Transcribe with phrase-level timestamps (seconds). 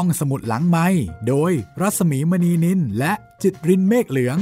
[0.00, 0.86] ห้องสมุดหลังไม้
[1.28, 4.38] โดยรัสมีมณีนินและจิตรินเมฆเหลือง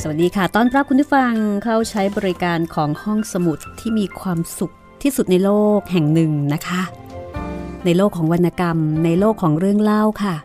[0.00, 1.32] สวัสดีค่ะ ต้อนรับคุณผู้ฟัง
[1.64, 6.82] เข้าใช้บริการของห้องสมุดที่มีความสุขที่สุดในโลกแห่งหนึ่งนะคะ
[7.84, 10.36] ในโลกของวรรณกรรม ในโลกของเรื่องเล่าค่ะ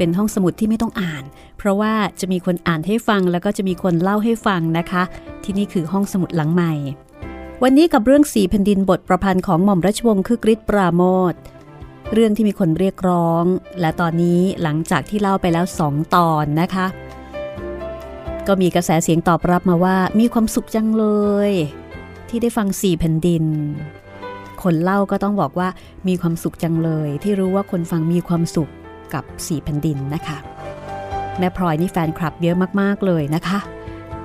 [0.00, 1.24] เป็นห้องสมุดที่ไม่ต้องอ่าน
[1.58, 5.02] เพราะว่าจะมีคนอ่านให้ฟังแล้วก็จะมีคนเล่าให้ฟังนะคะ
[5.44, 6.72] ที่นี่คือห้องสมุดหลังใหม่
[7.62, 11.34] วันนี้กับเรื่องสีแผ่นดินบทประพันธ์ของหม่อมราชวงศ์คือกริชปราโมท
[12.12, 13.44] เรื่องที่มีคนเรียกร้อง
[13.80, 16.86] และตอนนี้หลังจากที่เล่าไปแล้วสองตอนนะคะ
[18.46, 21.06] ก็มีกระแสเสียงตอบรับมาว่ามีความสุขจังเล
[21.48, 21.50] ย
[22.28, 23.44] ที่ได้ฟังสี่แผ่นดิน
[24.62, 25.68] คนเล่าก็ต้องบอกว่า
[26.08, 28.70] มีความสุขจังเลย ที่รู้ว่าคนฟังมีความสุข
[29.14, 30.38] กับสี่แผ่นดินนะคะ
[31.38, 33.58] แม่พลอยนี่แฟนคลับเยอะมากๆเลยนะคะ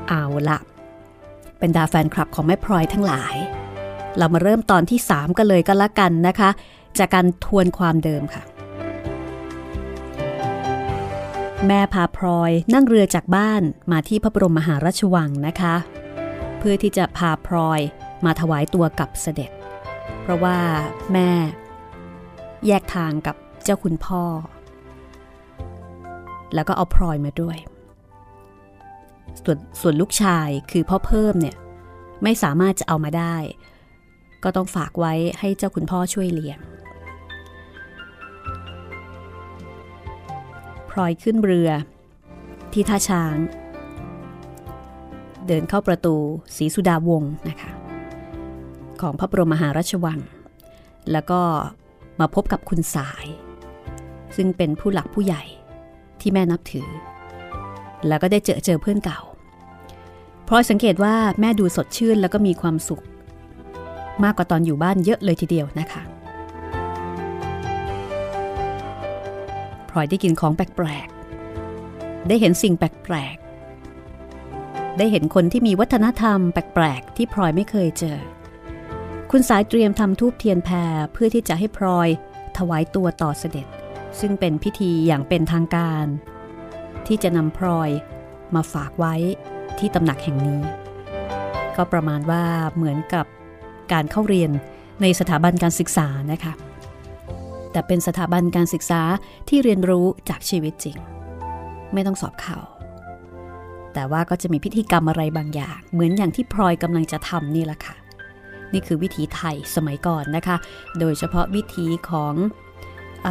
[0.08, 0.60] เอาละ
[1.60, 3.36] เป็นดาแฟนคลับของแม่พลอยทั้งหลาย
[4.18, 6.50] เรามาเริ่มตอนที่ 3 กันเลยก็แล้วกันนะคะ
[7.00, 8.44] จากการทวนความเดิมค่ะ
[11.68, 15.76] แม่พาพลอยนั่งเรือจากบ้านมาที่พระบรมมหาราชวังนะคะ
[16.58, 17.80] เพื่อที่จะพาพลอย
[18.26, 19.52] มาถวายตัวกับเสด็จ
[20.22, 20.58] เพราะว่า
[21.14, 21.30] แม่
[22.68, 24.24] แยกทางกับเจ้าคุณพ่อ
[26.54, 27.58] แล้วก็เอาพลอยมาด้วย
[29.44, 31.56] ส่วนส่วนลูกชายคือพ่อเพิ่มเนี่ย
[32.24, 33.36] ไม่สามารถจะเอามาได้
[34.44, 36.60] ก็ต้องฝากไว้ให้เจ้าคุณพ่อช่วยเลี้ยง
[40.90, 41.70] พลอยขึ้นเรือ
[42.74, 43.36] ที่ท่าช้าง
[45.48, 46.16] เดินเข้าประตู
[46.56, 47.72] ศรีสุดาวงศ์นะคะ
[49.02, 50.20] ของพระบรมมหาราชวัง
[51.12, 51.42] แล้วก็
[52.20, 53.26] มาพบกับคุณสาย
[54.36, 55.44] ซึ่งเป็นผู้หลักผู้ใหญ่
[56.26, 56.90] ที่แม่นับถือ
[58.08, 59.20] แล้วก็ได้เจอเจอเพื่อนเก่า
[60.48, 63.04] พลอยสังเกตว่าแม่ดูสดชื่นแล้วก็มีความสุข
[64.24, 66.02] มากกว่าตอนอยู่บ้านเยอะเลยทีเดียวนะคะ
[69.90, 72.84] พลอยได้กินของแปลกๆ ได้เห็นสิ่งแป
[73.14, 78.18] ลกๆ ได้เห็นคนที่มีวัฒนธรรมแปลกๆ ที่พลอยไม่เคยเจอ
[79.32, 82.10] คุณสายเตรียมทำทูบเทียนแพรเพื่อที่จะให้พลอย
[82.58, 83.68] ถวายตัวต่อเสด็จ
[84.20, 86.06] ซึ่งเป็นพิธีอย่างเป็นทางการ
[87.08, 87.90] ที่จะนำพลอย
[88.56, 89.16] มาฝากไว้
[89.80, 90.62] ที่ตำหนักแห่งนี้
[91.76, 92.44] ก็ประมาณว่า
[92.76, 93.26] เหมือนกับ
[93.94, 94.52] การเข้าเรียน
[95.02, 96.54] ในสถาบันการศึกษานะคะ
[97.72, 99.02] แต่เป็นสถาบันการศึกษา
[99.50, 100.98] ที่เรียนรู้จากชีวิตจริง
[101.94, 102.58] ไม่ต้องสอบเข่า
[103.94, 107.96] แต่ว่าก็จะมีพิธีกรรมอะไรบางอย่าง เหมือนอย่างที่พลอยกำลังจะทำนี่แหละค่ะ
[108.74, 110.56] นี่คือวิถีไทยสมัยก่อนนะคะ
[111.00, 112.34] โดยเฉพาะวิถีของ
[113.28, 113.30] อ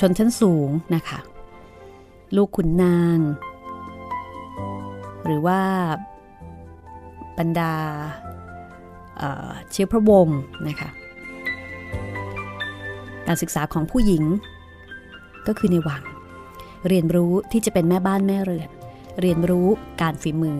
[0.00, 1.18] ชนชั้นสูงนะคะ
[2.36, 3.18] ลูกขุนนาง
[5.24, 5.60] หรือว่า
[7.38, 7.74] บรรดา
[9.70, 10.90] เชื้อพระวงศ์นะคะ
[13.26, 14.24] การศึกษาของผู้หญิง
[15.46, 16.02] ก็คือในวัง
[16.88, 18.70] เรียนรู้ที่จะเป็นแม่บ้านแม่เรือน
[19.20, 19.68] เรียนรู้
[20.02, 20.58] การฝีมือ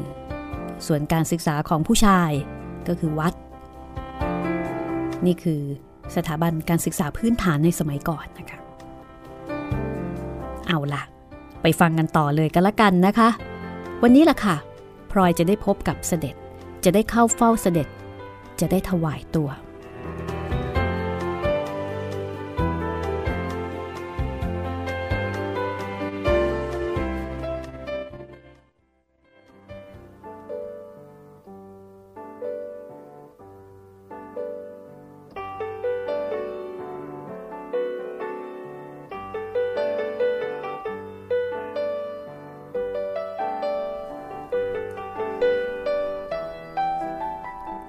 [0.87, 2.31] ส่วนการศึกษาของผู้ชาย
[2.89, 3.35] ก็คือวัด
[5.27, 5.61] นี่คือ
[6.17, 8.56] สถาบันการศึกษาพื้นฐานในสมัยก่อนนะคะ
[10.67, 11.03] เอาละ
[11.63, 13.29] ไปฟังกันต่อเลยกันละกันนะคะ
[14.03, 14.57] วันนี้ล่ะค่ะ
[15.11, 16.35] พลอยจะได้พบกับเสด็จ
[16.85, 17.89] จะได้เข้าเฝ้าเสด็จ
[18.61, 19.49] จะได้ถวายตัว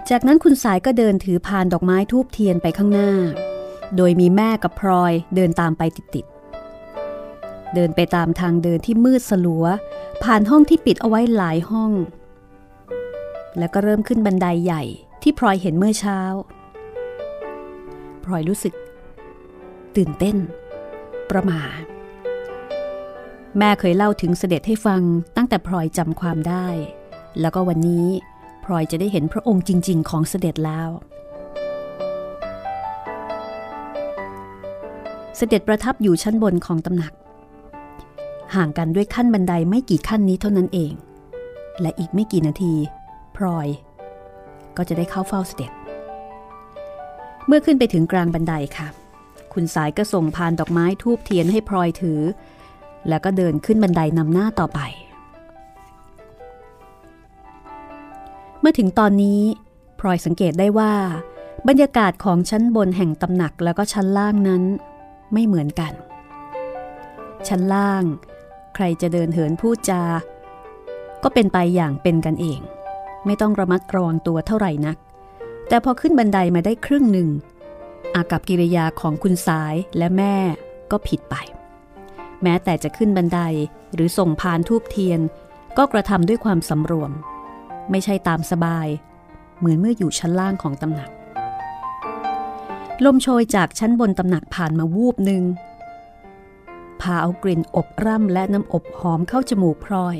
[0.09, 3.11] จากนั้นคุณสายก็เดินถือพานดอกไม้ทูบเทียนไปข้างหน้า
[3.97, 9.65] โดยมีแม่กับพลอยเดินตามไปติดๆ เดินไปตามทางเดินที่มืดสลัว
[10.23, 11.91] ผ่านห้องที่ปิดเอาไว้หลายห้อง
[13.57, 14.83] แล้วก็เริ่มขึ้นบันไดใหญ่
[15.21, 16.19] ที่พลอยเห็นเมื่อเช้า
[18.23, 18.73] พลอยรู้สึก
[19.95, 20.37] ตื่นเต้น
[21.29, 21.61] ประหมา
[23.57, 25.01] แม่เคยเล่าถึงเสด็จให้ฟัง
[25.35, 26.67] ตั้งแต่พลอยจำความได้
[27.41, 28.07] แล้วก็วันนี้
[28.67, 30.89] พลอยจะได้เห็นพระองค์จริง ๆ ของเสด็จแล้ว
[35.37, 37.13] เสด็จประทับอยู่ชั้นบนของตำหนัก
[38.55, 40.93] ห่างกันด้วยขั้นบันไดไม่กี่ขั้นนี้เท่านั้นเอง
[41.81, 42.73] และอีกไม่กี่นาที
[43.35, 43.67] พลอย
[44.77, 45.71] ก็จะได้เข้าเฝ้าเสด็จ
[47.47, 48.87] เมื่อขึ้นไปถึงกลางบันไดค่ะ
[49.53, 52.21] คุณสายก็ส่งพานดอกไม้ทูบเทียนให้พลอยถือ
[53.09, 54.81] แล้วก็เดินขึ้นบันไดนำหน้าต่อไป
[58.69, 59.41] มื่อถึงตอนนี้
[59.99, 60.93] พลอยสังเกตได้ว่า
[61.67, 64.63] บรรยากาศของชั้นบนแห่งตำหนักแล้วก็ชั้นล่างนั้น
[65.33, 65.93] ไม่เหมือนกัน
[67.47, 68.03] ชั้นล่าง
[68.75, 70.03] ใครจะเดินเหินพูดจา
[71.23, 72.59] ก็เป็นไปอย่างเป็นกันเอง
[73.25, 74.97] ไม่ต้องระมัดระวังตัวเท่าไหร่นัก
[75.67, 77.29] แต่พอขึ้นบันไดมาได้ครึ่งหนึ่ง
[78.15, 80.35] อากับกิริยาของคุณสายและแม่
[80.91, 81.35] ก็ผิดไป
[82.43, 83.39] แม้แต่จะขึ้นบันได
[83.93, 85.19] หรือส่งพานทูบเทียน
[85.77, 87.13] ก็กระทำด้วยความสำรวม
[87.91, 88.87] ไม่ใช่ตามสบาย
[89.57, 91.09] เหมือนเมื่ออยู่ชั้นล่างของตำหนัก
[93.05, 95.43] ลมโชยจากชั้นบนตำหนักผ่านมาวูบหนึ่ง
[97.01, 100.17] พาเอากลิ่นอบร่ำและน้ำอบหอมเข้าจมูกพลอย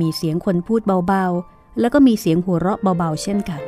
[0.00, 3.60] มีเสียงคนพูดเบาๆ แล้วก็มีเสียงหัวเราะเบาๆ เช่นกัน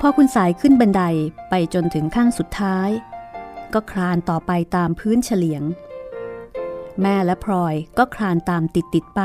[0.00, 1.02] พอคุณสายขึ้นบันได
[1.50, 2.90] ไปจนถึงขั้นสุดท้าย
[3.74, 5.62] ก็คลานต่อไปตามพื้นเฉลียง
[7.02, 9.20] แม่และพลอยก็คลานตามติดติดไป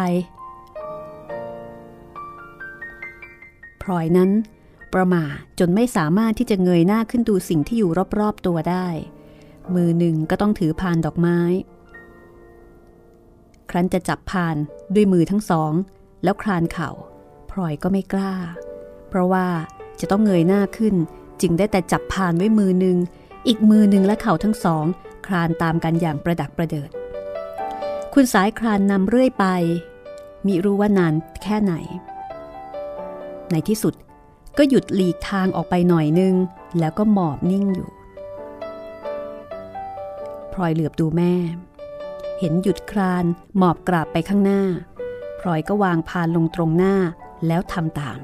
[3.81, 4.31] พลอยนั้น
[4.93, 5.23] ประมา
[5.59, 8.87] จนไม่สามารถที่จะเงยหน้าขึ้นดูสิ่งที่อยู่รอบๆตัวได้
[9.75, 11.39] มือหนึ่งก็ต้องถือพานดอกไม้
[13.69, 14.55] ครั้นจะจับพาน
[14.93, 15.73] ด้วยมือทั้งสอง
[16.23, 16.89] แล้วคลานเข่า
[17.51, 18.33] พลอยก็ไม่กล้า
[19.09, 19.47] เพราะว่า
[19.99, 20.95] จะต้องเงยหน้าขึ้น
[21.41, 22.97] จึงได้แต่จับพานไว้มือหนึ่ง
[23.47, 24.85] อีกมือหนึ่งและเข่าทั้งสอง
[25.27, 26.89] คลานตามกันอย่างประดักประเดิด
[28.17, 29.45] คุณสายคลานนำเรื่อยไป
[30.45, 31.13] มิรู้ว่านาน
[31.43, 31.73] แค่ไหน
[33.51, 33.93] ในที่สุด
[34.57, 36.33] ก็หยุดหลีกทางออกไปหน่อยนึง
[36.79, 37.89] แล้วก็หมอบนิ่งอยู่
[40.53, 41.33] พลอยเหลือบดูแม่
[42.39, 43.25] เห็นหยุดคลาน
[43.57, 44.61] หมอบกราบไปข้างหน้า
[45.39, 46.95] พลอยก็วางพานลงตรงหน้า
[47.47, 48.19] แล้วทำตาม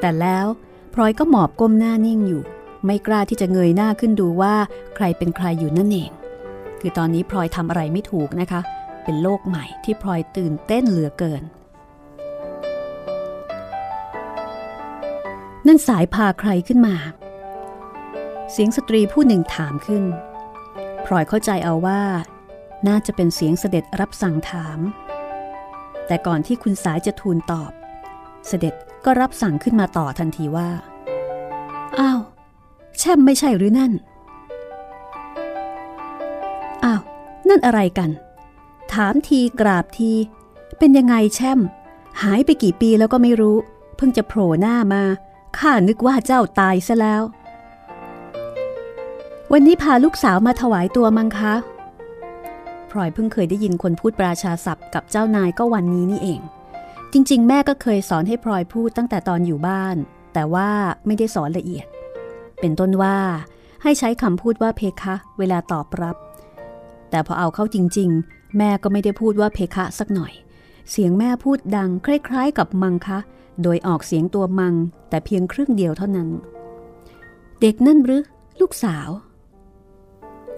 [0.00, 0.46] แต่แล้ว
[0.94, 2.42] พลอยก็หมอบก้มหน้านิ่งอยู่
[2.84, 4.54] ไม่กล้าที่จะเงยหน้าขึ้นดูว่า
[4.94, 6.12] ใครเป็นใครอยู่นั่นเอง
[6.84, 8.60] คือตอนนี้พลอยทำอะไรไม่ถูกนะคะ
[9.04, 11.42] เป็นโลกใหม่ที่พลอยตื่นเต้นเหลือเกิน
[15.66, 16.96] นั่นสายพาใครขึ้นมา
[18.52, 20.04] เสียงสตรีผู้หนึ่งถามขึ้น
[21.06, 22.02] พลอยเข้าใจเอาว่า
[22.88, 24.78] น่าจะเป็นเสียงเสด็จรับสั่งถาม
[26.06, 27.72] แต่ก่อนที่คุณสายจะทูลตอบ
[28.48, 28.74] เสด็จ
[29.04, 30.68] ก็รับสั่งขึ้นมาต่อทันทีว่า
[31.98, 32.20] อ้าว
[32.98, 33.92] แช่มไม่ใช่หรือนั่น
[37.52, 38.10] นั่นอะไรกัน
[38.92, 40.12] ถามทีกราบที
[40.78, 41.60] เป็นยังไงแช่ม
[42.22, 43.56] หายไปกี่ปีแล้วก็ไม่รู้
[43.96, 45.02] เพิ่งจะโผล่หน้ามา
[45.58, 47.22] ข้านึกว่าเจ้าตายซะแล้ว
[49.52, 51.54] วันนี้พาลูกสาวมาถวายตัวมังคะ
[52.90, 56.40] พลอยเพิ่งเคยได้ยินคนพูดปราชาศัพท์กับเจ้านายก็วันนี้นี่เอง
[57.12, 59.96] จริง ๆ แม่ก็เคยสอนให้พลอยพูดตั้งแต่ตอนอยู่บ้าน
[60.34, 60.68] แต่ว่า
[61.06, 61.86] ไม่ได้สอนละเอียด
[62.60, 63.16] เป็นต้นว่า
[63.82, 66.16] ให้ใช้คำพูดว่าเพคะ เวลาตอบรับ
[67.12, 70.32] แต่พอเอาเข้าจริง ๆ แม่ก็ไม่ได้พูดว่าเพคะสักหน่อย
[70.90, 73.18] เสียงแม่พูดดังคล้าย ๆ กับมังคะ
[73.62, 74.74] โดยออกเสียงตัวมัง
[75.08, 76.28] แต่เพียงครึ่งเดียวเท่านั้น
[77.60, 78.22] เด็กนั่นหรือ
[78.60, 79.08] ลูกสาว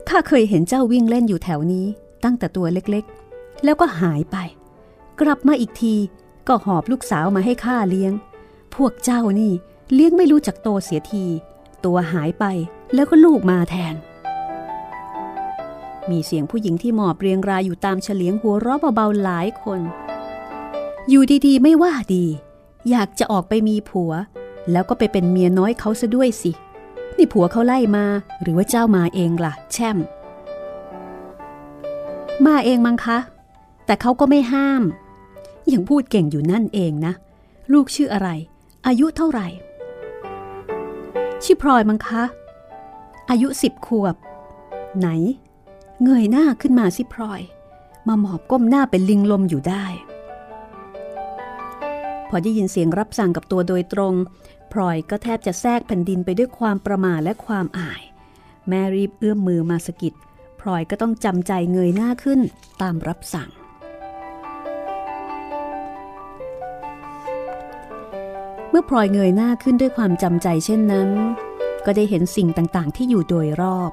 [0.08, 1.86] ข้าเคยเห็นเจ้าวิ่งเล่นอยู่แถวนี้
[2.24, 4.36] ตั้งแต่ตัวเล็กๆ แล้วก็หายไป
[5.20, 5.94] กลับมาอีกที
[6.48, 8.12] ก็หอบลูกสาวมาให้ข้าเลี้ยง
[8.74, 9.52] พวกเจ้านี่
[9.94, 11.24] เลี้ยงไม่รู้จักโตเสียที
[11.84, 12.44] ตัวหายไป
[12.94, 13.94] แล้วก็ลูกมาแทน
[16.10, 19.80] มีเสียงผู้หญิงที่หมอบเรียงรายอยู่ตามเฉลียงหัวเราะเบาๆหลายคน
[21.08, 22.24] อยู่ดีๆ ไม่ว่าดี
[22.90, 24.12] อยากจะออกไปมีผัว
[24.70, 26.52] แล้วก็ไปเป็นเมียน้อยเขาซะด้วยสิ
[27.16, 28.06] นี่ผัวเขาไล่มา
[28.42, 29.98] หรือว่าเจ้ามาเองล่ะ แช่ม
[32.46, 33.18] มาเองมั้งคะ
[33.86, 34.82] แต่เขาก็ไม่ห้าม
[35.72, 37.12] ยังพูดเก่งอยู่นั่นเองนะ
[37.72, 38.28] ลูกชื่ออะไร
[38.86, 39.46] อายุเท่าไหร่
[41.44, 42.22] ชื่อพลอยมั้งคะ
[43.30, 44.14] อายุสิบขวบ
[44.98, 45.08] ไหน
[46.02, 47.40] เงยหน้าขึ้นมาสิพลอย
[48.08, 49.86] มาหมอบก้มหน้าเป็นลิงลมอยู่ได้
[52.28, 54.14] พอได้ยินเสียงรับสั่งกับตัวโดยตรง
[54.72, 58.02] พลอยก็แทบจะแทรกแผ่นดินไปด้วยความประมาทและความอาย
[58.68, 60.14] แม่รีบเอื้อมมือมาสกิด
[60.60, 62.40] พลอยก็ต้องจำใจเงยหน้าขึ้น
[62.82, 63.50] ตามรับสั่ง
[68.70, 71.08] เมื่อพลอยเงยหน้าขึ้นด้วยความจำใจเช่นนั้น
[71.84, 73.92] ก็ได้เห็นสิ่งต่างๆ ที่อยู่โดยรอบ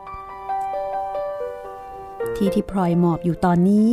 [2.42, 3.88] ที่ที่พลอยหมอบอยู่ตอนนี้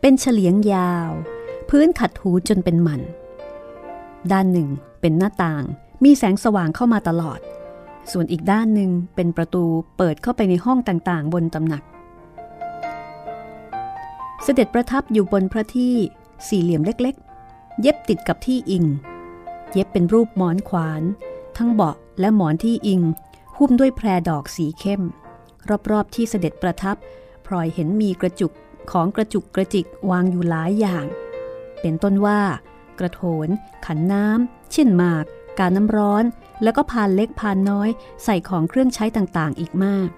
[0.00, 1.10] เป็นเฉลียงยาว
[1.70, 3.00] พื้นขัดหูจนเป็นหมัน
[4.32, 4.68] ด้านหนึ่ง
[5.00, 5.64] เป็นหน้าต่าง
[6.04, 7.40] มีแสงสว่างเข้ามาตลอด
[8.12, 9.64] ส่วนอีกด้านหนึ่งเป็นประตู
[9.96, 11.82] เปิดเข้าไปในห้องต่างๆ บนตำหนัก
[14.42, 15.94] เสด็จประทับอยู่บนพระที่
[16.48, 18.84] สี่เหลี่ยมเล็กๆ เย็บติดกับที่อิง
[19.72, 21.02] เย็บเป็นรูปหมอนขวาน
[21.56, 23.02] ทั้งเบาะและหมอนที่อิง
[23.56, 25.02] หุ้มด้วยแพรดอกสีเข้ม
[25.90, 26.96] รอบๆที่เสด็จประทับ
[27.48, 28.52] พลอยเห็นมีกระจุก
[28.90, 31.04] ของกระจุกกระจิกวางอยู่หลายอย่าง
[31.80, 32.40] เป็นต้นว่า
[32.98, 33.48] กระโถน
[33.86, 35.24] ขันน้ำเช่นหมาก
[35.58, 36.24] กาน้ำร้อน
[36.62, 37.88] แล้วก็พานเล็กพานน้อย
[38.24, 40.08] ใส่ของเครื่องใช้ต่างๆ อีกมาก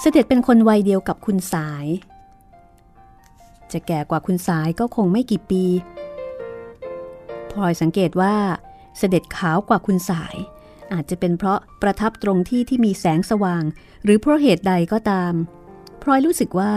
[0.00, 1.86] เสด็จเป็นคนวัยเดียวกับคุณสาย
[3.72, 5.64] จะแก่กว่าคุณสายก็คงไม่กี่ปี
[7.50, 8.34] พลอยสังเกตว่า
[8.98, 10.36] เสด็จขาวกว่าคุณสาย
[10.92, 13.64] อาจจะเป็นเพราะประทับตรงที่ที่มีแสงสว่าง
[14.04, 15.32] หรือเพราะเหตุใดก็ตาม
[16.02, 16.74] พลอยรู้สึกว่า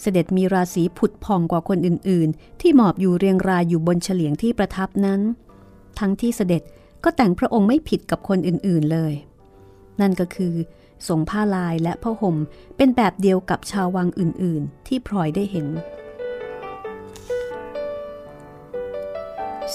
[0.00, 5.20] เสด็จมีราศีผุดพองกว่าคนอื่น ๆ ที่หมอบอยู่เรียงรายอยู่บนเฉลียงที่ประทับนั้น
[5.98, 6.62] ทั้งที่เสด็จ
[7.04, 9.12] ก็แต่งพระองค์ไม่ผิดกับคนอื่น ๆ เลย
[10.00, 10.54] นั่นก็คือ
[11.08, 12.36] ทรงผ้าลายและผ้าห่ม
[12.76, 15.66] เป็นแบบเดียวกับชาววังอื่น ๆ ที่พลอยได้เห็น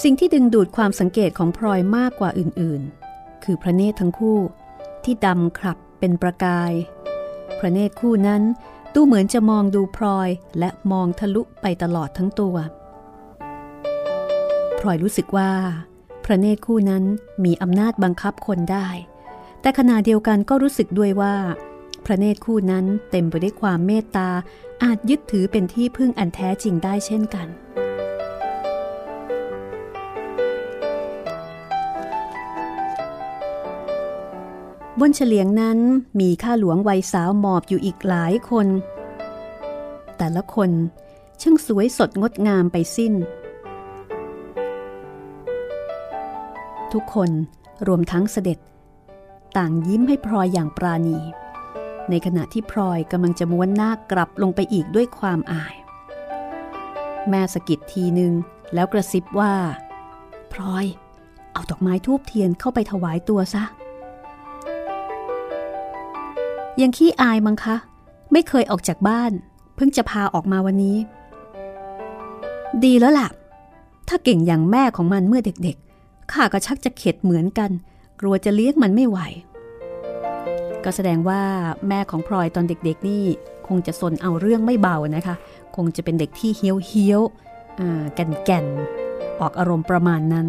[0.02, 3.03] สิ่งที่ดึงดูดความสังเกตของพลอยมากกว่าอื่น ๆ
[3.44, 4.38] คือพระเนตรทั้งคู่
[5.04, 6.72] ที่ดำครับเป็นประกาย
[7.58, 8.42] พระเนตรคู่นั้น
[8.94, 12.56] ดูเหมือนจะมองดูพลอยและมองทะลุไปตลอดทั้งตัว
[14.80, 15.52] พลอยรู้สึกว่า
[16.24, 17.04] พระเนตรคู่นั้น
[17.44, 18.88] มีอำนาจบังคับคนได้
[19.60, 21.34] แต่ขณะเดียวกันก็รู้สึกด้วยว่า
[22.04, 24.28] พระเนตรคู่นั้นเต็มไปด้วยความเมตตา
[24.82, 27.48] อาจยึดถือเป็นที่พึ่งอันแท้จริงได้เช่นกัน
[35.00, 35.78] บนเฉลียงนั้น
[36.20, 38.66] มีข้าหลวงวัยสาวหมอบอยู่อีกหลายคน
[40.18, 40.70] แต่ละคน
[41.40, 43.12] ช่างสวยสดงดงามไปสิ้น
[46.92, 47.30] ทุกคน
[47.86, 48.58] รวมทั้งเสด็จ
[49.56, 51.18] ต่างยิ้มให้พลอยอย่างปราณี
[52.10, 55.74] ในขณะที่พลอยกำลังจะม้วนหน้ากลับลงไปอีกด้วยความอาย
[57.28, 58.32] แม่สกิดทีหนึ่ง
[58.74, 59.54] แล้วกระซิบว่า
[60.52, 60.86] พลอย
[61.52, 63.64] เอาดอกไม้ทูบเทียนเข้าไปถวายตัวซะ
[66.82, 67.76] ยังขี้อายมั้งคะ
[68.32, 69.32] ไม่เคยออกจากบ้าน
[69.76, 70.96] เพิ่งจะพาออกมาวันนี้
[72.84, 73.28] ดีแล้วล่ะ
[74.08, 77.70] ถ้าเก่งอย่างแม่ของมันเมื่อเด็กๆ ข้าก็ชักจะเข็ดเหมือนกัน
[78.20, 79.18] กลัวจะเลี้ยงมันไม่ไหว
[80.84, 81.40] ก็แสดงว่า
[81.88, 83.24] แม่ของพลอยตอนเด็กๆ นี่
[83.66, 85.34] คงจะสนเอาเรื่องไม่เบานะคะ
[85.76, 87.20] คงจะเป็นเด็กที่เฮี้ยวเฮี้ยว
[88.14, 88.66] แก่นแก่น
[89.40, 90.48] ออกอารมณ์ประมาณนั้น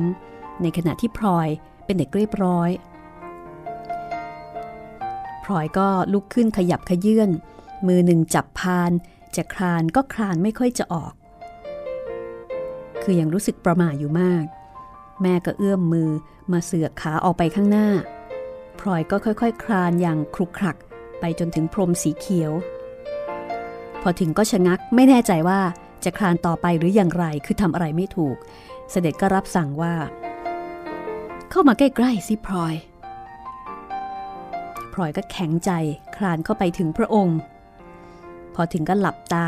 [0.62, 1.48] ในขณะที่พลอย
[1.86, 2.70] เป็นเด็กเรียบร้อย
[5.46, 7.30] พลอยก็ลุกขึ้นขยับขยื่น
[7.88, 8.92] มือหนึ่งจับพาน
[9.36, 11.14] จะคลานก็คลานไม่ค่อยจะออก
[13.04, 14.46] คือยังรู้สึกประหม่าอยู่มาก
[15.22, 16.10] แม่ก็เอื้อมมือ
[16.52, 17.90] มาเสือกขาออกไปข้างหน้า
[18.80, 20.78] พลอยก็ค่อยๆคคลานอย่างครุกครัก
[21.20, 22.52] ไปจนถึงพรมสีเขียว
[24.02, 25.60] พอถึงก็ชะงักไม่แน่ใจว่า
[26.04, 28.38] จะคลานต่อไปหรืออย่างไรคือทำอะไรไม่ถูก
[28.92, 29.94] เสด็จก็รับสั่งว่า
[31.50, 32.74] เข้ามาใกล้ๆสิพลอย
[34.96, 35.72] พลอยก็แข็งใจ
[36.16, 37.40] คลานเข้าไปถึงพระองค์
[38.56, 39.48] พอถึงก็หลับตา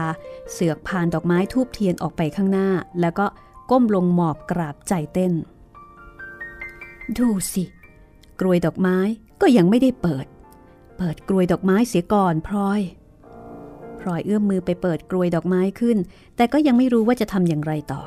[0.52, 2.70] เสือกผ่านดอกไม้ทูบเทียนออกไปข้างหน้า
[3.02, 3.26] แล้วก็
[3.72, 5.34] ก้มลงหมอบกราบใจเต้น
[7.18, 7.64] ดูสิ
[8.40, 8.98] กรวยดอกไม้
[9.42, 10.26] ก็ยังไม่ได้เปิด
[10.98, 12.82] เปิดกรวยดอกไม้เสียก่อนพลอย
[14.00, 15.98] พลอยเอื้อมมือไปเปิดกรวยดอกไม้ขึ้น
[16.36, 18.02] แต่ก็ยังไม่รู้ว่าจะทำอย่างไรต่อ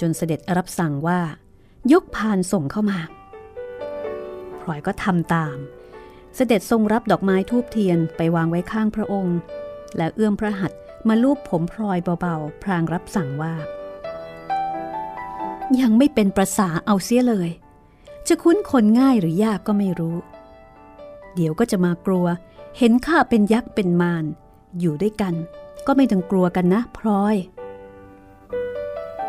[0.00, 1.20] จนเสด็จรับสั่งว่า
[1.92, 2.98] ยกพานส่งเข้ามา
[4.68, 5.56] ลอยก็ทำตาม
[6.36, 9.38] เสด็จทรงรับดอกไม้ทูบเทียนไปวางไว้ข้างพระองค์
[9.96, 13.54] และเอื้อมพระหัตถ์มาลูบผมพลอยเบาๆ พรางรับสั่งว่า
[15.80, 17.50] ยังไม่เป็นประสาเอาเสียเลย
[18.28, 20.16] จะคุ้นคนง่ายหรือยากก็ไม่รู้
[21.34, 22.26] เดี๋ยวก็จะมากลัว
[22.78, 24.24] เห็นข้าเป็นยักษ์เป็นมาร
[24.80, 25.34] อยู่ด้วยกัน
[25.86, 27.36] ก็ไม่ต้องกลัวกันนะพลอย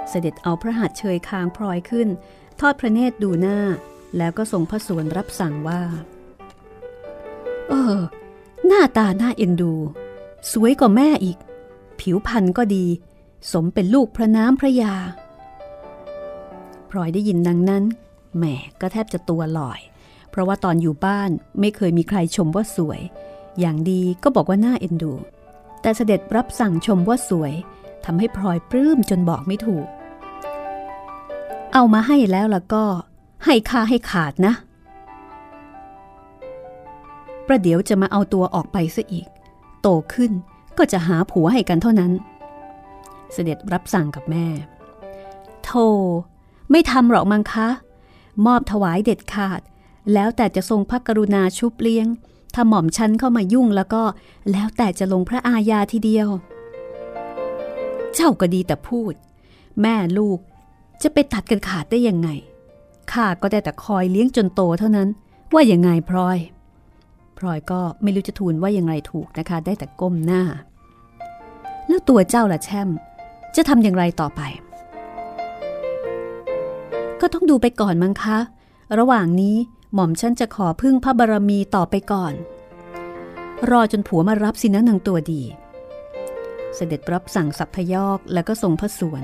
[0.10, 2.08] เสด็จเอาพระหัตถ์เชยคางพลอยขึ้น
[2.60, 3.60] ทอดพระเนตรดูหน้า
[4.18, 5.82] แล้วก็ทรงพระสวนรับสั่งว่า
[7.70, 8.00] เออ
[8.68, 9.74] หน้าตาหน้าเอ็นดู
[10.52, 11.38] สวยกว่าแม่อีก
[12.00, 12.86] ผิวพรรณก็ดี
[13.52, 14.94] สมเป็นลูกพระน้ำพระยา
[16.90, 17.84] พลอยได้ยินดังนั้น
[18.38, 18.44] แหม
[18.82, 19.80] ก็แทบจะตัวลอย
[20.30, 23.02] เพราะว่าตอนอยู่บ้านไม่เคยมีใครชมว่าสวย
[23.60, 25.14] อย่างดีก็บอกว่าหน้าเอ็นดู
[25.82, 27.54] แต่เสด็จรับสั่งชมว่าสวย
[28.06, 29.88] ทำให้พลอยปลื้มจนบอกไม่ถูก
[31.74, 32.86] เอามาให้แล้วล่ะก็
[33.46, 34.54] ให้ค่าให้ขาดนะ
[37.48, 39.28] ประเดี๋ยวจะมาเอาตัวออกไปซะอีก
[39.82, 40.32] โตขึ้น
[40.78, 42.12] ก็จะหาผัวให้กันเท่านั้น
[43.34, 44.48] เสด็จรับสั่งกับแม่
[45.64, 45.72] โธ
[46.72, 47.68] ไม่ทำหรอกมังคะ
[48.46, 49.62] มอบถวายเด็ดขาด
[50.14, 52.08] แล้วแต่จะทรงพระกรุณาชุบเลี้ยง
[52.54, 54.04] ถ้าหม่อมชันเข้ามายุ่งแล้วก็
[54.52, 56.28] แล้วแต่จะลงพระอาญาทีเดียว
[58.14, 59.14] เจ้าก็ดีแต่พูด
[59.82, 60.40] แม่ลูก
[61.02, 62.30] จะไปตัดกันขาดได้ยังไง
[63.14, 65.10] ข้าก็ได้แต่คอยเลี้ยงจนโตเท่านั้น
[65.54, 66.38] ว่าอยังไงพลอย
[67.38, 70.44] พลอยก็ไม่รู้จะทูลว่าอยังไงถูกนะคะ ได้แต่ก้มหน้า
[71.88, 72.90] แล้วตัวเจ้าละแช่ม
[73.56, 74.42] จะทำอย่างไรต่อไป
[77.22, 78.38] ก็ต้องดูไปก่อนมั้งคะ
[79.00, 79.56] ระหว่างนี้
[79.94, 82.34] หม่อมฉันจะขอพึ่งพระบารมีต่อไปก่อน
[83.72, 85.42] รอจนผัวมารับสินะนางตัวดี
[86.76, 89.24] เสด็จรับสั่งสับพยอกแล้วก็ทรงพระสวน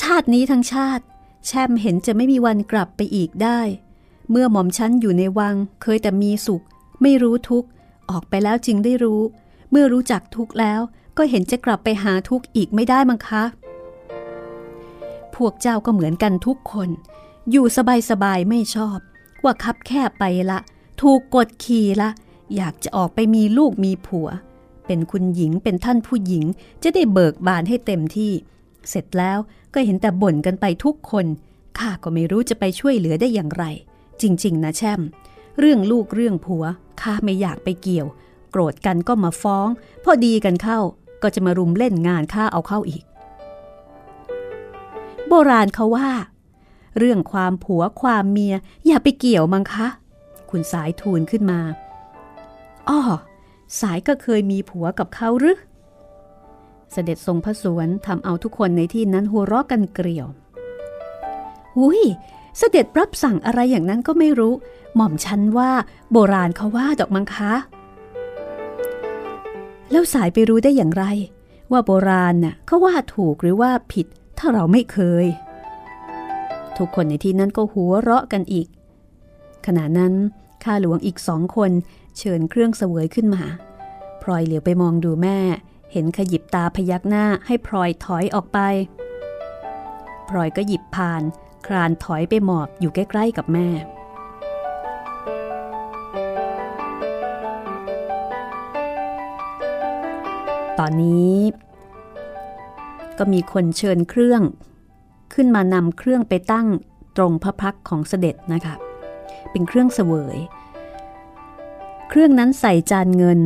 [0.00, 1.04] ชาตินี้ทั้งชาติ
[1.46, 3.60] แช่มเห็นจะไม่มีวันกลับไปอีกได้
[4.30, 6.62] เมื่อหม่อมฉันอยู่ในวัง เคยแต่มีสุข
[7.02, 7.68] ไม่รู้ทุกข์
[8.10, 9.20] ออกไปแล้วจึงได้รู้
[9.70, 10.80] เมื่อรู้จักทุกข์แล้ว
[11.16, 13.44] ก็เห็นจะกลับไปหาทุกข์อีกไม่ได้มั้งคะ
[15.34, 16.88] พวกเจ้าก็เหมือนกันทุกคน
[17.50, 17.66] อยู่
[18.10, 18.98] สบายๆไม่ชอบ
[19.44, 20.58] ว่าคับแคบไปละ
[21.00, 22.10] ถูกกดขี่ละ
[22.56, 24.28] อยากจะออกไปมีลูกมีผัว
[24.86, 26.44] เป็นคุณหญิงเป็นท่านผู้หญิง
[26.82, 28.32] จะได้เบิกบานให้เต็มที่
[28.88, 29.38] เสร็จแล้ว
[29.74, 31.26] ก็เห็นแต่บ่นกันไปทุกคน
[31.78, 33.64] ข้าก็ไม่รู้จะไปช่วยเหลือได้อย่างไร
[34.22, 35.00] จริง ๆ นะแช่ม
[35.58, 36.64] เรื่องลูกเรื่องผัว
[37.00, 38.06] ข้าไม่อยากไปเกี่ยว
[38.50, 39.68] โกรธกันก็มาฟ้อง
[40.04, 40.78] พอดีกันเข้า
[41.22, 43.02] ก็จะมารุมเล่นงานข้าเอาเข้าอีก
[45.28, 46.10] โบราณเขาว่า
[46.98, 48.54] เรื่องความผัวความเมีย
[48.86, 49.86] อย่าไปเกี่ยวมั้งคะ
[50.50, 51.60] คุณสายทูลขึ้นมา
[52.88, 53.00] อ้อ
[53.80, 55.58] สายก็เคยมีผัวกับเขาหรือ
[56.92, 60.26] เสด็จทรงพระสวนทำเอาทุกคนในที่นั้นหัวเราะกันเกลียว
[61.76, 62.00] หุย
[62.58, 64.54] เสด็จรับสั่งอะไรอย่างนั้นก็ไม่รู้
[64.96, 65.70] หม่อมฉันว่า
[66.12, 67.52] โบราณเขาว่าดอกมังคะ
[69.90, 71.04] แล้วสายไปรู้ได้อย่างไร
[71.72, 74.06] ว่าโบราณน่ะเขาว่าถูกหรือว่าผิด
[74.38, 75.26] ถ้าเราไม่เคย
[76.76, 78.68] ทุกคนในที่นั้นก็หัวเราะกันอีก
[79.66, 80.12] ขณะนั้น
[80.64, 81.70] ข้าหลวงอีกสองคน
[82.18, 83.42] เชิญเครื่องเสวยขึ้นมา
[84.22, 85.38] พลอยเหลียวไปมองดูแม่
[85.92, 88.58] เห็นขยิบตาพยักหน้าให้พลอยถอยออกไป
[90.28, 91.22] พลอยก็หยิบผาน
[91.66, 93.68] คลานถอยไปหมอบอยู่ใกล้ ๆ กับแม่
[100.78, 101.36] ตอนนี้
[103.18, 104.42] ก็มีคนเชิญเครื่อง
[105.34, 106.66] ขึ้นมานำเครื่องไปตั้ง
[107.16, 108.74] ตรงพระพักของเสด็จนะคะ
[109.50, 110.38] เป็นเครื่องเสวย
[112.08, 113.40] เครื่องนั้นใส่จานเงิน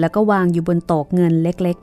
[0.00, 1.76] แล้วก็วางอยู่บนโต๊ะเงินเล็ก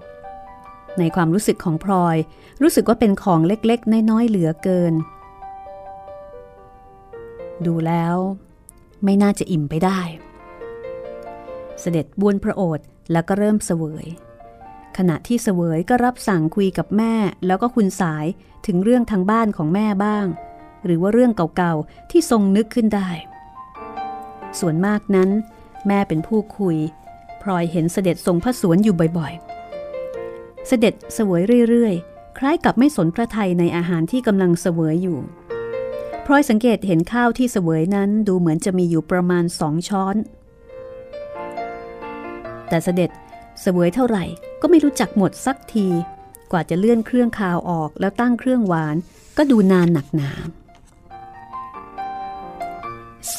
[0.48, 2.18] ๆ ในความรู้สึกของพลอย
[2.62, 4.94] รู้สึกว่าเป็นของเล็กๆ น้อยๆ เหลือเกิน
[7.66, 8.16] ดูแล้ว
[9.04, 10.00] ไม่น่าจะอิ่มไปได้
[11.80, 14.06] เสด็จบุญพระโอษฐ์แล้วก็เริ่มเสวย
[14.98, 17.14] ขณะที่เสวยก็รับสั่งคุยกับแม่
[17.48, 18.26] แล้วก็คุณสาย
[18.66, 20.26] ถึงเรื่องทางบ้านของแม่บ้าง
[20.86, 23.10] หรือว่าเรื่องเก่าๆที่ทรงนึกขึ้นได้
[24.60, 25.30] ส่วนมากนั้น
[25.88, 26.78] แม่เป็นผู้คุย
[27.46, 35.20] พลอยเห็นเสด็จทรงพระสวนอยู่บ่อยๆ เสด็จเสวยเรื่อยๆ คล้ายกับไม่สนพระไทยในอาหารที่กำลังเสวยอยู่
[36.26, 40.16] พลอยสังเกตเห็นข้าวที่เสวยนั้นดูเหมือนจะมีอยู่ประมาณสองช้อน
[42.70, 43.10] แต่เสด็จ
[43.62, 44.24] เสวยเท่าไหร่
[44.62, 45.88] ก็ไม่รู้จักหมดสักที
[46.52, 48.96] กว่าจะเลื่อนเครื่องคาวออกแล้วตั้งเครื่องหวาน
[49.38, 50.32] ก็ดูนานหนักหนา